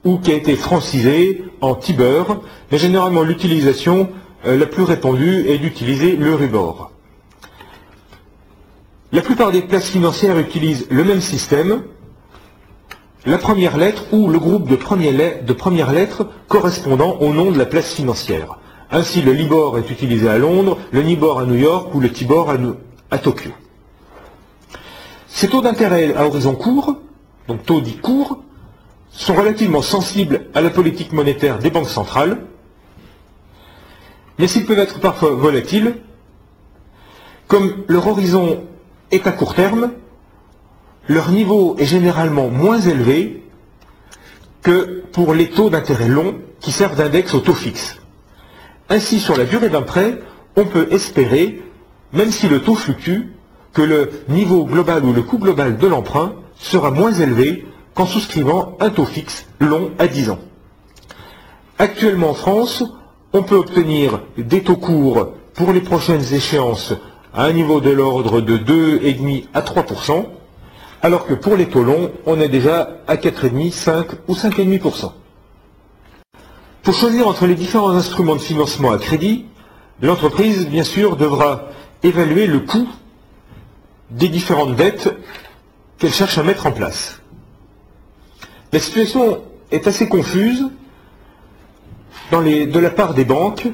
ou 0.06 0.20
qui 0.20 0.32
a 0.32 0.36
été 0.36 0.56
francisé 0.56 1.44
en 1.60 1.76
TIBER, 1.76 2.24
mais 2.72 2.78
généralement 2.78 3.24
l'utilisation 3.24 4.08
euh, 4.46 4.58
la 4.58 4.66
plus 4.66 4.84
répandue 4.84 5.50
est 5.50 5.58
d'utiliser 5.58 6.16
le 6.16 6.34
RIBOR. 6.34 6.92
La 9.12 9.22
plupart 9.22 9.52
des 9.52 9.64
places 9.64 9.90
financières 9.90 10.40
utilisent 10.40 10.88
le 10.90 11.04
même 11.04 11.20
système, 11.20 11.84
la 13.26 13.38
première 13.38 13.76
lettre 13.76 14.14
ou 14.14 14.30
le 14.30 14.40
groupe 14.40 14.70
de, 14.70 14.78
premières 14.78 15.92
lettres 15.92 16.26
correspondant 16.48 17.18
au 17.20 17.34
nom 17.34 17.52
de 17.52 17.58
la 17.58 17.66
place 17.66 17.94
financière. 17.94 18.60
Ainsi, 18.92 19.22
le 19.22 19.34
Libor 19.34 19.78
est 19.78 19.92
utilisé 19.92 20.30
à 20.30 20.38
Londres, 20.38 20.78
le 20.94 21.02
Nibor 21.02 21.40
à 21.40 21.46
New 21.46 21.58
York 21.58 21.94
ou 21.94 22.00
le 22.00 22.10
Tibor 22.10 22.50
à, 22.50 22.58
Tokyo. 23.18 23.52
Ces 25.28 25.48
taux 25.48 25.62
d'intérêt 25.62 26.14
à 26.16 26.26
horizon 26.26 26.56
court, 26.56 26.98
donc 27.48 27.64
taux 27.64 27.82
dits 27.82 27.98
courts, 27.98 28.40
sont 29.12 29.34
relativement 29.34 29.82
sensibles 29.82 30.48
à 30.54 30.62
la 30.62 30.70
politique 30.70 31.14
monétaire 31.14 31.60
des 31.60 31.70
banques 31.72 31.90
centrales, 31.90 32.46
mais 34.38 34.48
s'ils 34.48 34.66
peuvent 34.66 34.80
être 34.80 35.00
parfois 35.00 35.32
volatiles, 35.32 35.96
comme 37.48 37.84
leur 37.88 38.08
horizon 38.08 38.64
est 39.12 39.28
à 39.28 39.32
court 39.32 39.56
terme, 39.56 39.92
leur 41.08 41.32
niveau 41.32 41.76
est 41.80 41.86
généralement 41.86 42.50
moins 42.50 42.80
élevé 42.80 43.44
que 44.62 45.04
pour 45.12 45.34
les 45.34 45.50
taux 45.50 45.70
d'intérêt 45.70 46.08
longs 46.08 46.36
qui 46.60 46.72
servent 46.72 46.96
d'index 46.96 47.34
au 47.34 47.40
taux 47.40 47.54
fixe. 47.54 47.98
Ainsi, 48.90 49.20
sur 49.20 49.36
la 49.36 49.46
durée 49.46 49.70
d'un 49.70 49.82
prêt, 49.82 50.20
on 50.56 50.66
peut 50.66 50.88
espérer, 50.92 51.62
même 52.14 52.32
si 52.32 52.48
le 52.48 52.62
taux 52.62 52.76
fluctue, 52.76 53.34
que 53.74 53.82
le 53.82 54.10
niveau 54.30 54.66
global 54.66 55.06
ou 55.06 55.14
le 55.14 55.22
coût 55.22 55.38
global 55.38 55.78
de 55.78 55.88
l'emprunt 55.88 56.34
sera 56.58 56.92
moins 56.92 57.14
élevé 57.14 57.66
qu'en 57.94 58.06
souscrivant 58.06 58.78
un 58.80 58.90
taux 58.90 59.06
fixe 59.06 59.46
long 59.60 59.92
à 60.00 60.08
10 60.08 60.32
ans. 60.32 60.40
Actuellement 61.78 62.32
en 62.32 62.34
France, 62.34 62.84
on 63.32 63.44
peut 63.44 63.56
obtenir 63.56 64.22
des 64.38 64.64
taux 64.64 64.76
courts 64.76 65.34
pour 65.54 65.72
les 65.72 65.82
prochaines 65.82 66.34
échéances 66.34 66.94
à 67.34 67.46
un 67.46 67.54
niveau 67.54 67.80
de 67.80 67.92
l'ordre 67.92 68.42
de 68.42 68.58
2,5 68.58 69.46
à 69.54 69.62
3%, 69.62 70.26
alors 71.02 71.26
que 71.26 71.34
pour 71.34 71.56
les 71.56 71.68
taux 71.68 71.84
longs, 71.84 72.12
on 72.26 72.42
est 72.42 72.50
déjà 72.50 72.98
à 73.08 73.16
4,5, 73.16 73.72
5 73.72 74.08
ou 74.28 74.34
5,5%. 74.34 75.12
Pour 76.82 76.94
choisir 76.94 77.28
entre 77.28 77.46
les 77.46 77.56
différents 77.56 77.92
instruments 77.92 78.36
de 78.36 78.42
financement 78.42 78.92
à 78.92 78.98
crédit, 78.98 79.46
l'entreprise, 80.02 80.68
bien 80.68 80.84
sûr, 80.84 81.18
devra 81.18 81.70
évaluer 82.04 82.48
le 82.48 82.60
coût 82.60 82.88
des 84.12 84.30
différentes 84.30 84.76
dettes 84.76 85.14
qu'elle 85.98 86.14
cherche 86.14 86.38
à 86.38 86.44
mettre 86.44 86.66
en 86.66 86.72
place. 86.72 87.22
La 88.72 88.80
situation 88.80 89.42
est 89.72 89.88
assez 89.88 90.08
confuse 90.08 90.70
de 92.32 92.80
la 92.80 92.90
part 92.92 93.14
des 93.14 93.26
banques 93.26 93.68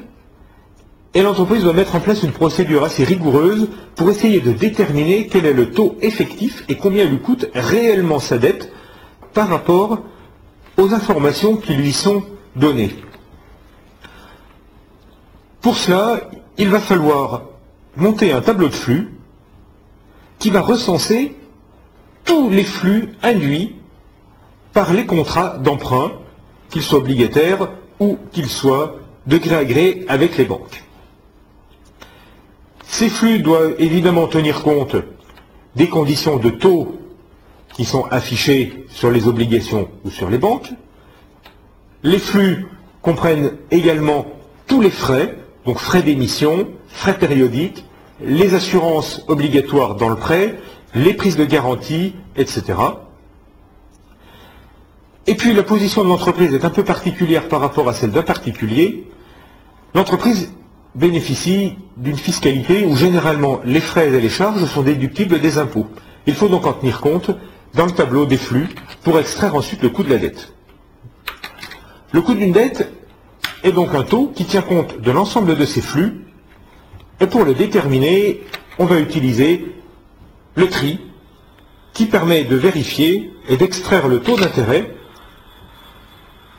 et 1.14 1.22
l'entreprise 1.22 1.62
doit 1.62 1.72
mettre 1.72 1.94
en 1.94 2.00
place 2.00 2.22
une 2.22 2.32
procédure 2.32 2.84
assez 2.84 3.04
rigoureuse 3.04 3.68
pour 3.94 4.10
essayer 4.10 4.40
de 4.40 4.52
déterminer 4.52 5.26
quel 5.26 5.46
est 5.46 5.52
le 5.52 5.70
taux 5.70 5.96
effectif 6.00 6.64
et 6.68 6.76
combien 6.76 7.04
lui 7.04 7.20
coûte 7.20 7.46
réellement 7.54 8.18
sa 8.18 8.38
dette 8.38 8.72
par 9.32 9.48
rapport 9.48 10.00
aux 10.78 10.92
informations 10.92 11.56
qui 11.56 11.74
lui 11.74 11.92
sont 11.92 12.22
données. 12.54 12.94
Pour 15.60 15.76
cela, 15.76 16.20
il 16.58 16.68
va 16.68 16.80
falloir 16.80 17.42
monter 17.96 18.32
un 18.32 18.40
tableau 18.40 18.68
de 18.68 18.74
flux 18.74 19.10
qui 20.38 20.50
va 20.50 20.60
recenser 20.60 21.34
tous 22.24 22.50
les 22.50 22.64
flux 22.64 23.14
induits 23.22 23.76
par 24.72 24.92
les 24.92 25.06
contrats 25.06 25.56
d'emprunt, 25.58 26.12
qu'ils 26.70 26.82
soient 26.82 26.98
obligataires 26.98 27.68
ou 27.98 28.18
qu'ils 28.32 28.48
soient 28.50 28.96
de 29.26 29.38
gré 29.38 29.56
à 29.56 29.64
gré 29.64 30.04
avec 30.08 30.36
les 30.36 30.44
banques. 30.44 30.84
Ces 32.84 33.08
flux 33.08 33.38
doivent 33.38 33.74
évidemment 33.78 34.26
tenir 34.26 34.62
compte 34.62 34.96
des 35.74 35.88
conditions 35.88 36.36
de 36.36 36.50
taux 36.50 36.98
qui 37.74 37.84
sont 37.84 38.04
affichées 38.10 38.86
sur 38.88 39.10
les 39.10 39.28
obligations 39.28 39.88
ou 40.04 40.10
sur 40.10 40.30
les 40.30 40.38
banques. 40.38 40.72
Les 42.02 42.18
flux 42.18 42.66
comprennent 43.02 43.52
également 43.70 44.26
tous 44.66 44.80
les 44.80 44.90
frais, 44.90 45.36
donc 45.64 45.78
frais 45.78 46.02
d'émission, 46.02 46.68
frais 46.96 47.18
périodiques, 47.18 47.84
les 48.24 48.54
assurances 48.54 49.22
obligatoires 49.28 49.96
dans 49.96 50.08
le 50.08 50.16
prêt, 50.16 50.58
les 50.94 51.12
prises 51.12 51.36
de 51.36 51.44
garantie, 51.44 52.14
etc. 52.36 52.62
Et 55.26 55.34
puis 55.34 55.52
la 55.52 55.62
position 55.62 56.02
de 56.02 56.08
l'entreprise 56.08 56.54
est 56.54 56.64
un 56.64 56.70
peu 56.70 56.84
particulière 56.84 57.48
par 57.48 57.60
rapport 57.60 57.88
à 57.88 57.92
celle 57.92 58.12
d'un 58.12 58.22
particulier. 58.22 59.06
L'entreprise 59.94 60.52
bénéficie 60.94 61.74
d'une 61.98 62.16
fiscalité 62.16 62.86
où 62.86 62.96
généralement 62.96 63.60
les 63.64 63.80
frais 63.80 64.08
et 64.08 64.20
les 64.20 64.30
charges 64.30 64.64
sont 64.64 64.82
déductibles 64.82 65.38
des 65.38 65.58
impôts. 65.58 65.86
Il 66.26 66.34
faut 66.34 66.48
donc 66.48 66.66
en 66.66 66.72
tenir 66.72 67.02
compte 67.02 67.30
dans 67.74 67.84
le 67.84 67.92
tableau 67.92 68.24
des 68.24 68.38
flux 68.38 68.68
pour 69.02 69.18
extraire 69.18 69.54
ensuite 69.54 69.82
le 69.82 69.90
coût 69.90 70.02
de 70.02 70.08
la 70.10 70.18
dette. 70.18 70.54
Le 72.12 72.22
coût 72.22 72.34
d'une 72.34 72.52
dette 72.52 72.90
est 73.64 73.72
donc 73.72 73.94
un 73.94 74.02
taux 74.02 74.32
qui 74.34 74.46
tient 74.46 74.62
compte 74.62 74.98
de 75.00 75.10
l'ensemble 75.10 75.56
de 75.56 75.64
ces 75.66 75.82
flux 75.82 76.22
et 77.20 77.26
pour 77.26 77.44
le 77.44 77.54
déterminer, 77.54 78.42
on 78.78 78.84
va 78.84 79.00
utiliser 79.00 79.74
le 80.54 80.68
tri 80.68 81.00
qui 81.92 82.06
permet 82.06 82.44
de 82.44 82.56
vérifier 82.56 83.32
et 83.48 83.56
d'extraire 83.56 84.08
le 84.08 84.20
taux 84.20 84.36
d'intérêt 84.36 84.94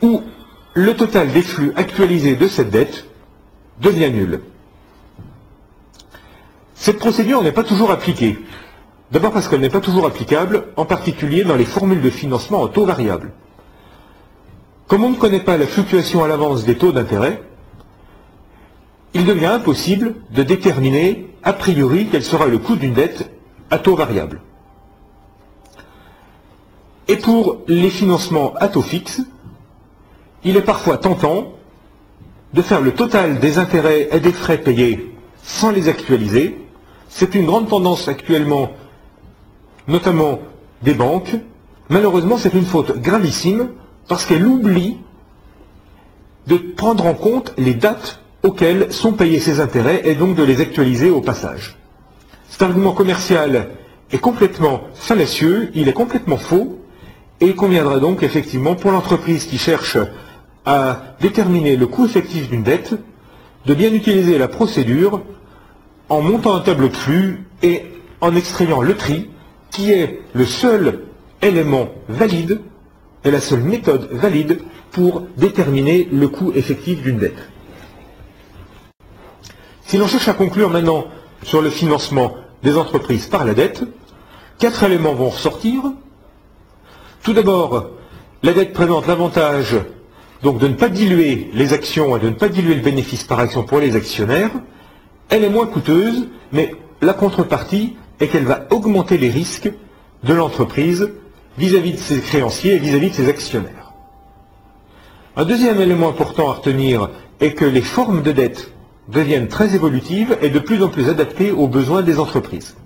ou 0.02 0.22
le 0.74 0.94
total 0.94 1.32
des 1.32 1.42
flux 1.42 1.72
actualisés 1.76 2.36
de 2.36 2.48
cette 2.48 2.70
dette 2.70 3.06
devient 3.80 4.10
nul. 4.10 4.40
Cette 6.74 6.98
procédure 6.98 7.42
n'est 7.42 7.52
pas 7.52 7.64
toujours 7.64 7.90
appliquée. 7.90 8.38
D'abord 9.10 9.32
parce 9.32 9.48
qu'elle 9.48 9.60
n'est 9.60 9.70
pas 9.70 9.80
toujours 9.80 10.06
applicable, 10.06 10.64
en 10.76 10.84
particulier 10.84 11.42
dans 11.44 11.56
les 11.56 11.64
formules 11.64 12.02
de 12.02 12.10
financement 12.10 12.62
en 12.62 12.68
taux 12.68 12.84
variable. 12.84 13.32
Comme 14.86 15.04
on 15.04 15.10
ne 15.10 15.16
connaît 15.16 15.40
pas 15.40 15.56
la 15.56 15.66
fluctuation 15.66 16.24
à 16.24 16.28
l'avance 16.28 16.64
des 16.64 16.76
taux 16.76 16.92
d'intérêt, 16.92 17.42
il 19.14 19.24
devient 19.24 19.46
impossible 19.46 20.14
de 20.30 20.42
déterminer 20.42 21.28
a 21.42 21.52
priori 21.52 22.08
quel 22.10 22.22
sera 22.22 22.46
le 22.46 22.58
coût 22.58 22.76
d'une 22.76 22.94
dette 22.94 23.30
à 23.70 23.78
taux 23.78 23.96
variable. 23.96 24.40
Et 27.08 27.16
pour 27.16 27.62
les 27.68 27.90
financements 27.90 28.54
à 28.56 28.68
taux 28.68 28.82
fixe, 28.82 29.22
il 30.44 30.56
est 30.56 30.62
parfois 30.62 30.98
tentant 30.98 31.52
de 32.52 32.62
faire 32.62 32.80
le 32.80 32.92
total 32.92 33.40
des 33.40 33.58
intérêts 33.58 34.08
et 34.12 34.20
des 34.20 34.32
frais 34.32 34.58
payés 34.58 35.14
sans 35.42 35.70
les 35.70 35.88
actualiser. 35.88 36.58
C'est 37.08 37.34
une 37.34 37.46
grande 37.46 37.68
tendance 37.68 38.08
actuellement, 38.08 38.70
notamment 39.86 40.40
des 40.82 40.94
banques. 40.94 41.34
Malheureusement, 41.88 42.36
c'est 42.36 42.52
une 42.52 42.64
faute 42.66 42.98
gravissime 42.98 43.70
parce 44.06 44.26
qu'elle 44.26 44.46
oublie 44.46 44.98
de 46.46 46.56
prendre 46.56 47.06
en 47.06 47.14
compte 47.14 47.54
les 47.56 47.74
dates 47.74 48.20
auxquelles 48.42 48.92
sont 48.92 49.12
payés 49.12 49.40
ces 49.40 49.60
intérêts 49.60 50.02
et 50.04 50.14
donc 50.14 50.36
de 50.36 50.42
les 50.44 50.60
actualiser 50.60 51.10
au 51.10 51.20
passage. 51.20 51.76
Cet 52.48 52.62
argument 52.62 52.92
commercial 52.92 53.70
est 54.10 54.18
complètement 54.18 54.82
fallacieux, 54.94 55.70
il 55.74 55.88
est 55.88 55.92
complètement 55.92 56.36
faux, 56.36 56.78
et 57.40 57.46
il 57.46 57.54
conviendra 57.54 57.98
donc 58.00 58.22
effectivement 58.22 58.74
pour 58.74 58.90
l'entreprise 58.90 59.44
qui 59.44 59.58
cherche 59.58 59.98
à 60.64 61.14
déterminer 61.20 61.76
le 61.76 61.86
coût 61.86 62.04
effectif 62.04 62.48
d'une 62.48 62.62
dette, 62.62 62.94
de 63.66 63.74
bien 63.74 63.92
utiliser 63.92 64.38
la 64.38 64.48
procédure 64.48 65.22
en 66.08 66.20
montant 66.20 66.54
un 66.54 66.60
tableau 66.60 66.88
de 66.88 66.96
flux 66.96 67.44
et 67.62 67.84
en 68.20 68.34
extrayant 68.34 68.82
le 68.82 68.96
tri, 68.96 69.30
qui 69.70 69.92
est 69.92 70.20
le 70.32 70.46
seul 70.46 71.04
élément 71.42 71.88
valide 72.08 72.60
et 73.24 73.30
la 73.30 73.40
seule 73.40 73.60
méthode 73.60 74.08
valide 74.10 74.58
pour 74.90 75.22
déterminer 75.36 76.08
le 76.10 76.28
coût 76.28 76.52
effectif 76.54 77.02
d'une 77.02 77.18
dette. 77.18 77.48
Si 79.88 79.96
l'on 79.96 80.06
cherche 80.06 80.28
à 80.28 80.34
conclure 80.34 80.68
maintenant 80.68 81.06
sur 81.44 81.62
le 81.62 81.70
financement 81.70 82.34
des 82.62 82.76
entreprises 82.76 83.26
par 83.26 83.46
la 83.46 83.54
dette, 83.54 83.84
quatre 84.58 84.82
éléments 84.82 85.14
vont 85.14 85.30
ressortir. 85.30 85.80
Tout 87.22 87.32
d'abord, 87.32 87.86
la 88.42 88.52
dette 88.52 88.74
présente 88.74 89.06
l'avantage 89.06 89.78
de 90.42 90.68
ne 90.68 90.74
pas 90.74 90.90
diluer 90.90 91.48
les 91.54 91.72
actions 91.72 92.14
et 92.18 92.20
de 92.20 92.28
ne 92.28 92.34
pas 92.34 92.50
diluer 92.50 92.74
le 92.74 92.82
bénéfice 92.82 93.24
par 93.24 93.38
action 93.38 93.62
pour 93.62 93.78
les 93.78 93.96
actionnaires. 93.96 94.50
Elle 95.30 95.42
est 95.42 95.48
moins 95.48 95.66
coûteuse, 95.66 96.28
mais 96.52 96.74
la 97.00 97.14
contrepartie 97.14 97.96
est 98.20 98.28
qu'elle 98.28 98.44
va 98.44 98.66
augmenter 98.68 99.16
les 99.16 99.30
risques 99.30 99.72
de 100.22 100.34
l'entreprise 100.34 101.10
vis-à-vis 101.56 101.92
de 101.92 101.96
ses 101.96 102.20
créanciers 102.20 102.74
et 102.74 102.78
vis-à-vis 102.78 103.08
de 103.08 103.14
ses 103.14 103.28
actionnaires. 103.30 103.94
Un 105.34 105.46
deuxième 105.46 105.80
élément 105.80 106.10
important 106.10 106.50
à 106.50 106.54
retenir 106.56 107.08
est 107.40 107.52
que 107.52 107.64
les 107.64 107.80
formes 107.80 108.20
de 108.20 108.32
dette 108.32 108.74
deviennent 109.08 109.48
très 109.48 109.74
évolutives 109.74 110.36
et 110.42 110.50
de 110.50 110.58
plus 110.58 110.82
en 110.82 110.88
plus 110.88 111.08
adaptées 111.08 111.50
aux 111.50 111.66
besoins 111.66 112.02
des 112.02 112.18
entreprises. 112.18 112.76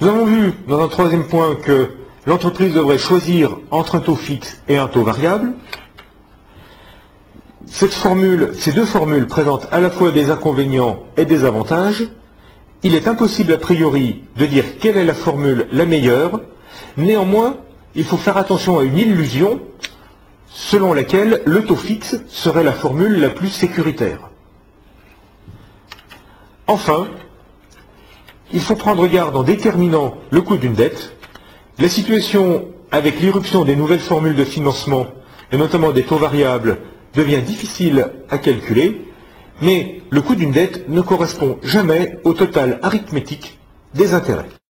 Nous 0.00 0.08
avons 0.08 0.24
vu 0.24 0.52
dans 0.68 0.82
un 0.82 0.88
troisième 0.88 1.24
point 1.24 1.54
que 1.54 1.90
l'entreprise 2.26 2.74
devrait 2.74 2.98
choisir 2.98 3.58
entre 3.70 3.96
un 3.96 4.00
taux 4.00 4.16
fixe 4.16 4.60
et 4.68 4.76
un 4.76 4.88
taux 4.88 5.02
variable. 5.04 5.52
Cette 7.66 7.94
formule, 7.94 8.50
ces 8.54 8.72
deux 8.72 8.84
formules 8.84 9.26
présentent 9.26 9.68
à 9.70 9.80
la 9.80 9.90
fois 9.90 10.10
des 10.10 10.30
inconvénients 10.30 11.02
et 11.16 11.24
des 11.24 11.44
avantages. 11.44 12.04
Il 12.82 12.94
est 12.94 13.08
impossible 13.08 13.52
a 13.52 13.58
priori 13.58 14.22
de 14.36 14.46
dire 14.46 14.78
quelle 14.78 14.96
est 14.96 15.04
la 15.04 15.14
formule 15.14 15.66
la 15.72 15.86
meilleure. 15.86 16.40
Néanmoins, 16.96 17.56
il 17.94 18.04
faut 18.04 18.16
faire 18.16 18.36
attention 18.36 18.78
à 18.78 18.84
une 18.84 18.98
illusion 18.98 19.60
selon 20.54 20.94
laquelle 20.94 21.42
le 21.44 21.64
taux 21.64 21.76
fixe 21.76 22.16
serait 22.28 22.62
la 22.62 22.72
formule 22.72 23.20
la 23.20 23.28
plus 23.28 23.48
sécuritaire. 23.48 24.30
Enfin, 26.68 27.08
il 28.52 28.60
faut 28.60 28.76
prendre 28.76 29.06
garde 29.08 29.36
en 29.36 29.42
déterminant 29.42 30.14
le 30.30 30.40
coût 30.40 30.56
d'une 30.56 30.72
dette. 30.72 31.14
La 31.78 31.88
situation 31.88 32.68
avec 32.92 33.20
l'irruption 33.20 33.64
des 33.64 33.74
nouvelles 33.74 33.98
formules 33.98 34.36
de 34.36 34.44
financement, 34.44 35.08
et 35.50 35.56
notamment 35.56 35.90
des 35.90 36.04
taux 36.04 36.18
variables, 36.18 36.78
devient 37.14 37.42
difficile 37.42 38.12
à 38.30 38.38
calculer, 38.38 39.04
mais 39.60 40.02
le 40.10 40.22
coût 40.22 40.36
d'une 40.36 40.52
dette 40.52 40.88
ne 40.88 41.00
correspond 41.00 41.58
jamais 41.62 42.18
au 42.22 42.32
total 42.32 42.78
arithmétique 42.82 43.58
des 43.94 44.14
intérêts. 44.14 44.54